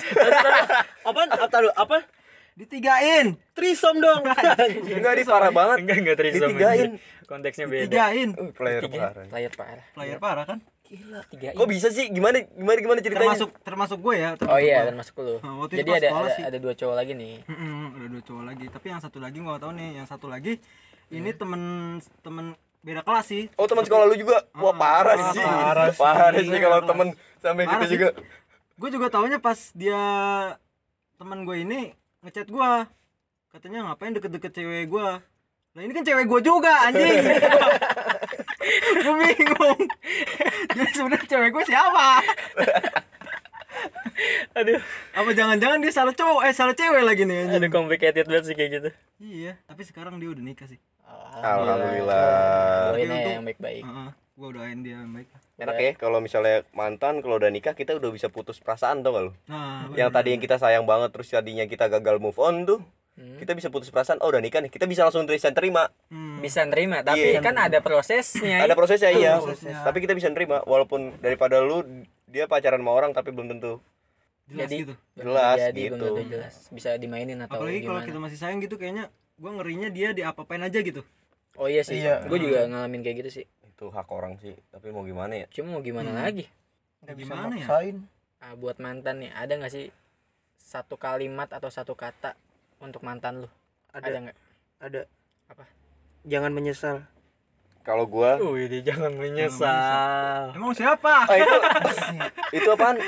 Apa 1.03 1.57
lu? 1.59 1.69
Apa? 1.75 2.05
Ditigain 2.53 3.39
Trisom 3.51 3.97
dong. 3.97 4.21
Enggak 4.91 5.13
di 5.13 5.23
parah 5.23 5.49
banget. 5.49 5.77
enggak 5.79 5.97
enggak 5.97 6.15
terus 6.15 6.33
Ditigain. 6.35 6.91
konteksnya 7.23 7.65
beda 7.65 7.83
ditigain 7.85 8.29
Uh, 8.33 8.51
player 8.51 8.81
Tiga, 8.81 8.99
parah. 9.07 9.25
player 9.25 9.51
parah 9.51 9.85
player 9.91 10.19
parah 10.19 10.45
kan 10.45 10.59
tiga 10.83 11.55
Kok 11.55 11.63
bisa 11.65 11.87
sih? 11.87 12.07
Gimana 12.07 12.43
gimana 12.43 12.77
gimana 12.77 12.99
ceritanya? 12.99 13.31
termasuk 13.31 13.49
termasuk 13.61 13.97
gue 13.97 14.15
ya 14.17 14.29
oh 14.29 14.37
termasuk 14.37 14.59
iya 14.61 14.77
gue. 14.77 14.87
termasuk 14.89 15.15
lu 15.17 15.35
Nah, 15.37 15.53
waktu 15.57 15.73
jadi 15.77 15.89
ada 15.93 16.07
ada, 16.11 16.29
sih. 16.29 16.43
ada 16.43 16.57
dua 16.57 16.73
cowok 16.73 16.95
lagi 16.97 17.13
nih 17.13 17.35
Mm-mm, 17.45 17.83
ada 17.93 18.07
dua 18.09 18.21
cowok 18.21 18.43
lagi 18.45 18.65
tapi 18.67 18.85
yang 18.89 18.99
satu 18.99 19.17
lagi 19.17 19.37
gua 19.39 19.55
gak 19.55 19.61
tahu 19.61 19.73
nih 19.73 19.89
yang 19.95 20.05
satu 20.05 20.27
lagi 20.27 20.53
ini 21.09 21.29
temen 21.31 21.61
temen 22.19 22.45
beda 22.81 23.01
kelas 23.01 23.25
sih 23.25 23.43
Oh 23.55 23.63
teman 23.63 23.83
sekolah 23.83 24.03
lu 24.05 24.15
juga? 24.15 24.43
Wah 24.53 24.69
Ah, 24.69 24.75
parah 24.75 25.15
ah, 25.15 25.31
sih. 25.31 25.39
parah 25.39 25.87
sih. 25.87 25.99
Parah 26.01 26.29
sih 26.35 26.49
Iya, 26.49 26.59
kalau 26.59 26.77
kelas. 26.77 26.89
temen 26.89 27.07
sampai 27.37 27.63
Parah 27.63 27.73
gitu 27.77 27.85
sih. 27.85 27.93
juga. 27.95 28.09
gue 28.75 28.89
juga 28.91 29.07
taunya 29.07 29.37
pas 29.37 29.59
dia 29.71 30.01
teman 31.15 31.39
gue 31.41 31.57
ini 31.57 31.93
ngechat 32.21 32.47
gua. 32.47 32.85
Katanya 33.51 33.89
ngapain 33.89 34.13
deket-deket 34.13 34.51
cewek 34.53 34.87
gua? 34.87 35.19
Nah 35.73 35.81
ini 35.81 35.91
kan 35.91 36.03
cewek 36.03 36.25
gua 36.25 36.39
juga 36.39 36.73
anjing. 36.87 37.19
Gue 39.01 39.15
bingung. 39.17 39.81
Jadi 40.69 40.91
sebenarnya 40.93 41.27
cewek 41.27 41.49
gua 41.49 41.63
siapa? 41.65 42.07
Aduh. 44.53 44.79
Apa 45.11 45.29
jangan-jangan 45.33 45.81
dia 45.81 45.91
salah 45.91 46.13
cowok 46.13 46.41
eh 46.45 46.53
salah 46.53 46.75
cewek 46.77 47.01
lagi 47.01 47.25
nih 47.25 47.49
anjing? 47.49 47.57
Ada 47.57 47.67
complicated 47.67 48.25
banget 48.29 48.43
sih 48.45 48.55
kayak 48.55 48.69
gitu. 48.71 48.89
Iya 49.19 49.57
tapi 49.65 49.81
sekarang 49.83 50.21
dia 50.21 50.29
udah 50.29 50.43
nikah 50.45 50.69
sih. 50.69 50.77
Alhamdulillah. 51.41 52.93
doain 52.93 53.07
aja 53.07 53.15
untuk- 53.17 53.33
yang 53.33 53.45
baik-baik. 53.47 53.83
Heeh, 53.83 54.09
gua 54.37 54.49
doain 54.53 54.79
dia 54.79 54.95
yang 55.01 55.11
baik 55.11 55.27
Enak 55.61 55.75
ya 55.77 55.91
kalau 55.93 56.17
misalnya 56.17 56.65
mantan 56.71 57.21
kalau 57.21 57.37
udah 57.37 57.47
nikah 57.47 57.71
kita 57.71 57.93
udah 57.93 58.09
bisa 58.09 58.27
putus 58.27 58.57
perasaan 58.57 59.05
tau 59.05 59.13
gak 59.13 59.23
lu? 59.29 59.31
nah 59.45 59.85
Yang 59.93 60.09
tadi 60.09 60.29
yang 60.33 60.41
kita 60.41 60.57
sayang 60.57 60.83
banget 60.83 61.13
terus 61.13 61.29
tadinya 61.29 61.63
kita 61.63 61.85
gagal 61.87 62.17
move 62.17 62.37
on 62.37 62.65
tuh. 62.65 62.81
Hmm. 63.13 63.37
Kita 63.37 63.53
bisa 63.53 63.69
putus 63.69 63.91
perasaan. 63.91 64.17
Oh 64.23 64.31
udah 64.31 64.41
nikah 64.41 64.57
nih. 64.59 64.71
Kita 64.71 64.89
bisa 64.89 65.05
langsung 65.05 65.27
terima 65.27 65.51
terima. 65.51 65.83
hmm. 66.09 66.41
bisa 66.41 66.65
nerima 66.65 66.97
tapi 67.01 67.21
Iya. 67.29 67.39
kan 67.39 67.53
ada 67.53 67.77
prosesnya 67.79 68.65
Ada 68.65 68.73
prosesnya 68.73 69.13
iya. 69.13 69.37
prosesnya. 69.37 69.85
Tapi 69.85 69.97
kita 70.01 70.17
bisa 70.17 70.27
nerima 70.27 70.65
walaupun 70.65 71.13
daripada 71.19 71.61
lu 71.61 71.85
dia 72.25 72.49
pacaran 72.49 72.79
sama 72.79 72.91
orang 72.91 73.11
tapi 73.11 73.29
belum 73.29 73.51
tentu. 73.51 73.77
jelas 74.47 74.67
jadi 74.67 74.75
gitu 74.83 74.93
belum 75.15 75.25
Jelas 75.31 75.57
jadi, 75.61 75.81
belum 75.85 75.95
gitu. 75.95 76.05
tentu 76.11 76.21
jelas 76.27 76.53
bisa 76.67 76.89
dimainin 76.95 77.39
atau 77.39 77.55
apalagi 77.55 77.79
kalau 77.83 78.01
kita 78.03 78.19
masih 78.19 78.35
sayang 78.35 78.59
gitu 78.59 78.75
kayaknya 78.75 79.07
gua 79.39 79.55
ngerinya 79.55 79.87
dia 79.87 80.11
diapa-apain 80.11 80.59
aja 80.59 80.79
gitu 80.81 81.07
oh 81.55 81.67
iya 81.67 81.83
sih 81.83 81.99
Iya. 81.99 82.27
gue 82.27 82.35
juga 82.35 82.67
ngalamin 82.67 82.99
kayak 82.99 83.17
gitu 83.21 83.29
sih 83.31 83.45
Itu 83.81 83.89
hak 83.89 84.13
orang 84.13 84.37
sih. 84.37 84.53
Tapi 84.69 84.93
mau 84.93 85.01
gimana 85.01 85.33
ya? 85.33 85.49
cuma 85.49 85.73
mau 85.73 85.81
gimana 85.81 86.05
Hmm. 86.05 86.21
lagi 86.21 86.45
Nggak 87.01 87.15
bisa 87.17 87.33
Gimana 87.33 87.49
ya? 87.49 87.65
maksain. 87.65 87.95
ah, 88.37 88.53
buat 88.53 88.77
mantan 88.77 89.15
nih 89.17 89.33
ada 89.33 89.57
nggak 89.57 89.73
sih 89.73 89.89
satu 90.55 90.93
kalimat 90.95 91.49
atau 91.49 91.65
satu 91.67 91.97
kata 91.97 92.37
untuk 92.77 93.01
mantan 93.01 93.41
lu 93.41 93.49
ada 93.89 94.05
Ada 94.05 94.17
nggak 94.21 94.37
ada. 94.79 95.01
Apa? 95.49 95.65
Jangan 96.21 96.53
menyesal. 96.53 97.09
Kalau 97.81 98.05
gua 98.05 98.37
Oh 98.37 98.53
ini 98.53 98.85
jangan 98.85 99.17
menyesal. 99.17 100.53
emang 100.53 100.77
siapa 100.77 101.25
Ah 101.25 101.33
itu 101.35 101.55
itu 102.61 102.69
apaan? 102.69 103.01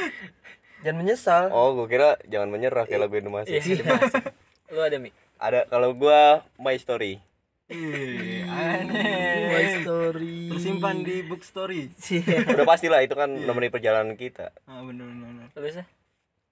Jangan 0.82 0.98
menyesal. 0.98 1.44
Oh, 1.50 1.78
gua 1.78 1.86
kira 1.86 2.18
jangan 2.26 2.50
menyerah 2.50 2.90
kayak 2.90 3.06
lagu 3.06 3.14
Indonesia. 3.14 3.54
Iya, 3.54 3.94
lu 4.74 4.82
ada 4.82 4.98
mi 4.98 5.14
Ada 5.38 5.70
kalau 5.70 5.94
gua 5.94 6.42
My 6.58 6.74
Story. 6.76 7.22
My 7.66 8.46
aneh. 8.46 9.82
story. 9.82 10.38
tersimpan 10.48 10.96
di 11.00 11.24
book 11.24 11.42
story 11.42 11.88
Udah 12.52 12.66
pastilah 12.66 13.00
itu 13.00 13.14
kan 13.14 13.30
nemenin 13.30 13.70
perjalanan 13.70 14.14
kita. 14.14 14.52
ah 14.66 14.82
bener 14.82 15.06
bener, 15.06 15.28
bener. 15.30 15.48
lu 15.50 15.60
bisa 15.62 15.84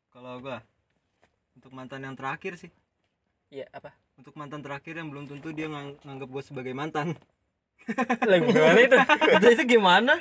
kalau 0.10 0.40
gua 0.40 0.64
untuk 1.54 1.72
mantan 1.72 2.02
yang 2.02 2.16
terakhir 2.16 2.56
sih 2.56 2.72
iya 3.48 3.68
apa 3.70 3.92
untuk 4.16 4.34
mantan 4.34 4.60
terakhir 4.60 4.96
yang 4.96 5.08
belum 5.08 5.28
tentu 5.28 5.50
dia 5.50 5.68
ngang 5.68 6.00
nganggap 6.00 6.30
gue 6.30 6.44
sebagai 6.44 6.72
mantan 6.72 7.14
lagu 8.30 8.48
gimana 8.48 8.80
itu 8.80 8.98
itu, 9.34 9.48
itu 9.52 9.64
gimana? 9.70 10.14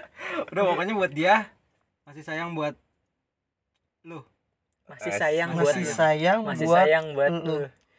udah 0.49 0.63
pokoknya 0.65 0.93
buat 0.93 1.13
dia 1.13 1.49
masih 2.03 2.23
sayang 2.23 2.53
buat 2.53 2.75
lu 4.03 4.25
masih 4.87 5.13
sayang 5.13 5.55
buat 5.55 5.71
Masih 5.71 5.87
sayang 5.87 6.39
masih 6.43 6.67
buat 6.67 6.83
sayang 6.83 7.07
buat 7.15 7.31
lu. 7.31 7.45
lu 7.47 7.59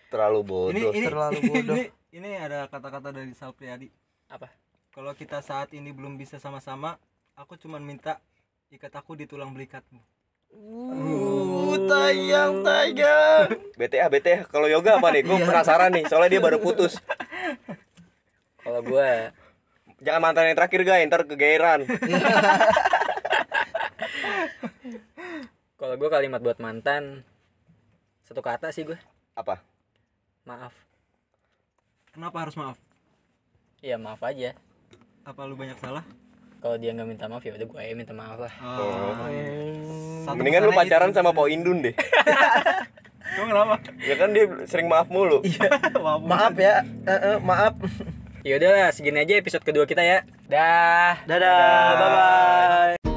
Terlalu 0.10 0.40
bodoh. 0.44 0.72
ini 0.74 0.82
ini 0.98 1.06
terlalu 1.08 1.40
bodoh. 1.46 1.76
ini 1.78 1.84
ini 2.12 2.36
ada 2.38 2.68
kata-kata 2.68 3.12
dari 3.16 3.32
Sal 3.36 3.56
Priadi 3.56 3.88
apa 4.32 4.52
kalau 4.92 5.16
kita 5.16 5.40
saat 5.44 5.72
ini 5.72 5.92
belum 5.96 6.16
bisa 6.20 6.40
sama-sama 6.40 7.00
aku 7.36 7.56
cuman 7.56 7.84
minta 7.84 8.20
ikat 8.72 8.92
aku 8.96 9.16
di 9.16 9.28
tulang 9.28 9.52
belikatmu 9.56 10.00
Uh, 10.52 11.80
tayang 11.88 12.60
tayang. 12.60 13.48
BTA 13.80 14.12
BTA 14.12 14.44
kalau 14.52 14.68
yoga 14.68 15.00
apa 15.00 15.08
nih? 15.16 15.24
Gue 15.24 15.40
penasaran 15.48 15.96
nih, 15.96 16.04
soalnya 16.12 16.28
dia 16.28 16.44
baru 16.44 16.60
putus. 16.60 17.00
kalau 18.68 18.84
gua 18.84 19.32
Jangan 20.04 20.20
mantan 20.20 20.52
yang 20.52 20.60
terakhir 20.60 20.84
guys, 20.84 21.08
ntar 21.08 21.24
kegeeran. 21.24 21.88
kalau 25.80 25.96
gua 25.96 26.10
kalimat 26.12 26.44
buat 26.44 26.60
mantan 26.60 27.24
satu 28.32 28.40
kata 28.40 28.72
sih 28.72 28.88
gue 28.88 28.96
Apa? 29.36 29.60
maaf 30.48 30.72
kenapa 32.12 32.38
harus 32.44 32.56
maaf? 32.60 32.78
Iya 33.82 33.98
maaf 33.98 34.22
aja. 34.22 34.54
Apa 35.26 35.48
lu 35.48 35.56
banyak 35.56 35.80
salah? 35.80 36.04
Kalau 36.62 36.78
dia 36.78 36.94
nggak 36.94 37.10
minta 37.10 37.26
maaf 37.26 37.42
ya 37.42 37.58
udah 37.58 37.66
gue 37.66 37.80
aja 37.82 37.94
minta 37.98 38.14
maaf 38.14 38.38
lah. 38.38 38.54
Oh. 38.62 39.18
Satu 40.28 40.38
Mendingan 40.38 40.70
lu 40.70 40.74
pacaran 40.76 41.10
itu. 41.10 41.18
sama 41.18 41.34
Po 41.34 41.50
Indun 41.50 41.82
deh. 41.82 41.96
Emang 43.36 43.48
kenapa? 43.48 43.76
Ya 44.04 44.16
kan 44.20 44.36
dia 44.36 44.46
sering 44.68 44.92
maaf 44.92 45.08
mulu. 45.08 45.42
maaf. 46.30 46.54
Ya. 46.60 46.84
Eh, 47.08 47.14
eh, 47.16 47.38
maaf. 47.42 47.80
Ya 48.44 48.60
udah 48.60 48.92
segini 48.94 49.24
aja 49.24 49.40
episode 49.40 49.64
kedua 49.66 49.88
kita 49.88 50.04
ya. 50.04 50.28
Dah. 50.46 51.24
Dadah. 51.26 51.90
Bye 51.96 52.10
bye 52.12 53.11